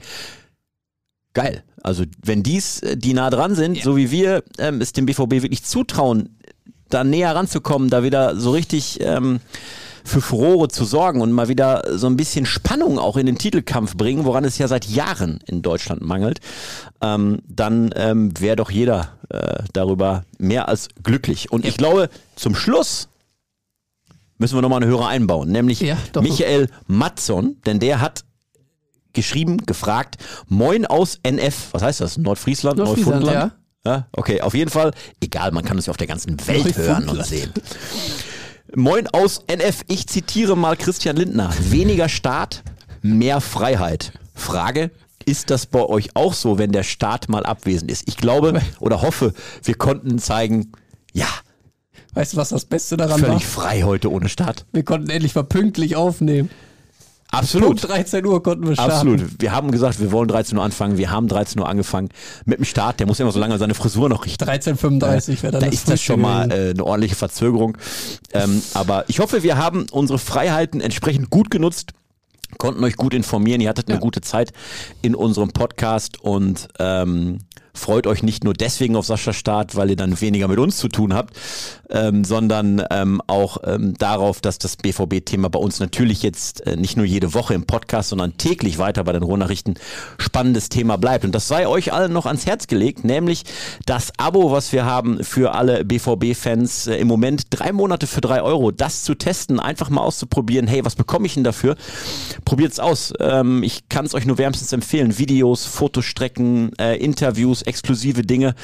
[1.34, 1.62] geil.
[1.82, 3.84] Also wenn dies, äh, die nah dran sind, ja.
[3.84, 6.38] so wie wir, ähm, es dem BVB wirklich zutrauen,
[6.88, 8.98] da näher ranzukommen, da wieder so richtig.
[9.00, 9.40] Ähm,
[10.04, 13.96] für Furore zu sorgen und mal wieder so ein bisschen Spannung auch in den Titelkampf
[13.96, 16.40] bringen, woran es ja seit Jahren in Deutschland mangelt,
[17.00, 21.52] ähm, dann ähm, wäre doch jeder äh, darüber mehr als glücklich.
[21.52, 21.70] Und ja.
[21.70, 23.08] ich glaube, zum Schluss
[24.38, 25.96] müssen wir nochmal einen Hörer einbauen, nämlich Ja.
[26.20, 28.24] Michael Matzon, denn der hat
[29.12, 30.16] geschrieben, gefragt,
[30.48, 32.18] Moin aus NF, was heißt das?
[32.18, 33.52] Nordfriesland, Nordfriesland, Neufundland?
[33.84, 37.08] Ja, okay, auf jeden Fall, egal, man kann uns ja auf der ganzen Welt hören
[37.08, 37.52] und sehen.
[38.74, 41.50] Moin aus NF, ich zitiere mal Christian Lindner.
[41.60, 42.62] Weniger Staat,
[43.02, 44.12] mehr Freiheit.
[44.34, 44.90] Frage,
[45.26, 48.08] ist das bei euch auch so, wenn der Staat mal abwesend ist?
[48.08, 50.72] Ich glaube oder hoffe, wir konnten zeigen,
[51.12, 51.28] ja,
[52.14, 53.28] Weißt du, was das Beste daran war?
[53.30, 54.66] völlig frei heute ohne Staat.
[54.72, 56.50] Wir konnten endlich mal pünktlich aufnehmen.
[57.32, 57.68] Absolut.
[57.80, 58.92] Punkt 13 Uhr konnten wir starten.
[58.92, 59.22] Absolut.
[59.40, 60.98] Wir haben gesagt, wir wollen 13 Uhr anfangen.
[60.98, 62.10] Wir haben 13 Uhr angefangen
[62.44, 63.00] mit dem Start.
[63.00, 64.44] Der muss immer so lange seine Frisur noch richten.
[64.44, 67.78] 13.35 wäre dann Da das ist das schon mal äh, eine ordentliche Verzögerung.
[68.34, 71.92] Ähm, aber ich hoffe, wir haben unsere Freiheiten entsprechend gut genutzt,
[72.58, 73.62] konnten euch gut informieren.
[73.62, 74.00] Ihr hattet eine Ja.
[74.00, 74.52] gute Zeit
[75.00, 77.38] in unserem Podcast und ähm,
[77.74, 80.88] freut euch nicht nur deswegen auf Sascha Start, weil ihr dann weniger mit uns zu
[80.88, 81.34] tun habt,
[81.90, 86.96] ähm, sondern ähm, auch ähm, darauf, dass das BVB-Thema bei uns natürlich jetzt äh, nicht
[86.96, 89.74] nur jede Woche im Podcast, sondern täglich weiter bei den Ruhrnachrichten
[90.18, 91.24] spannendes Thema bleibt.
[91.24, 93.44] Und das sei euch allen noch ans Herz gelegt, nämlich
[93.86, 98.42] das Abo, was wir haben für alle BVB-Fans äh, im Moment drei Monate für drei
[98.42, 100.66] Euro, das zu testen, einfach mal auszuprobieren.
[100.66, 101.76] Hey, was bekomme ich denn dafür?
[102.44, 103.12] Probiert's aus.
[103.18, 105.18] Ähm, ich kann es euch nur wärmstens empfehlen.
[105.18, 108.54] Videos, Fotostrecken, äh, Interviews, exklusive Dinge,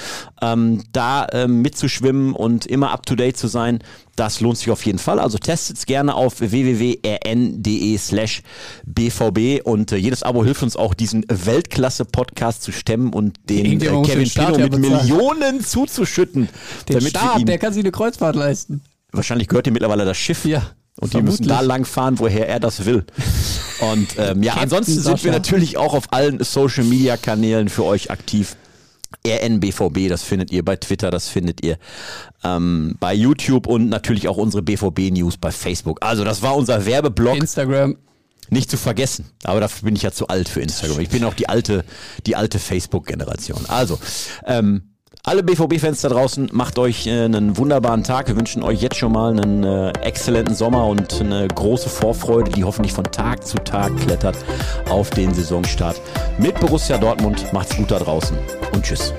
[0.42, 3.80] ähm, da ähm, mitzuschwimmen und immer up to date zu sein.
[4.16, 5.20] Das lohnt sich auf jeden Fall.
[5.20, 8.42] Also testet's gerne auf www.rn.de slash
[8.84, 14.02] bvb und äh, jedes Abo hilft uns auch, diesen Weltklasse-Podcast zu stemmen und den äh,
[14.02, 14.78] Kevin Pino mit.
[14.78, 16.48] Millionen zuzuschütten.
[16.88, 18.82] Den Staat, der kann sich eine Kreuzfahrt leisten.
[19.12, 20.44] wahrscheinlich gehört ihm mittlerweile das Schiff.
[20.44, 20.62] Ja,
[21.00, 21.58] Und die müssen vermutlich.
[21.58, 23.04] da lang fahren, woher er das will.
[23.92, 28.10] Und ähm, ja, ansonsten sind wir natürlich auch auf allen Social Media Kanälen für euch
[28.10, 28.56] aktiv.
[29.26, 31.78] RNBVB, das findet ihr bei Twitter, das findet ihr
[32.44, 35.98] ähm, bei YouTube und natürlich auch unsere BVB News bei Facebook.
[36.02, 37.96] Also das war unser Werbeblock, Instagram.
[38.50, 39.30] nicht zu vergessen.
[39.44, 41.00] Aber dafür bin ich ja zu alt für Instagram.
[41.00, 41.84] Ich bin auch die alte,
[42.26, 43.66] die alte Facebook-Generation.
[43.66, 43.98] Also
[44.46, 44.82] ähm,
[45.28, 48.28] alle BVB-Fans da draußen, macht euch äh, einen wunderbaren Tag.
[48.28, 52.64] Wir wünschen euch jetzt schon mal einen äh, exzellenten Sommer und eine große Vorfreude, die
[52.64, 54.36] hoffentlich von Tag zu Tag klettert
[54.88, 56.00] auf den Saisonstart
[56.38, 57.52] mit Borussia Dortmund.
[57.52, 58.38] Macht's gut da draußen
[58.72, 59.12] und tschüss.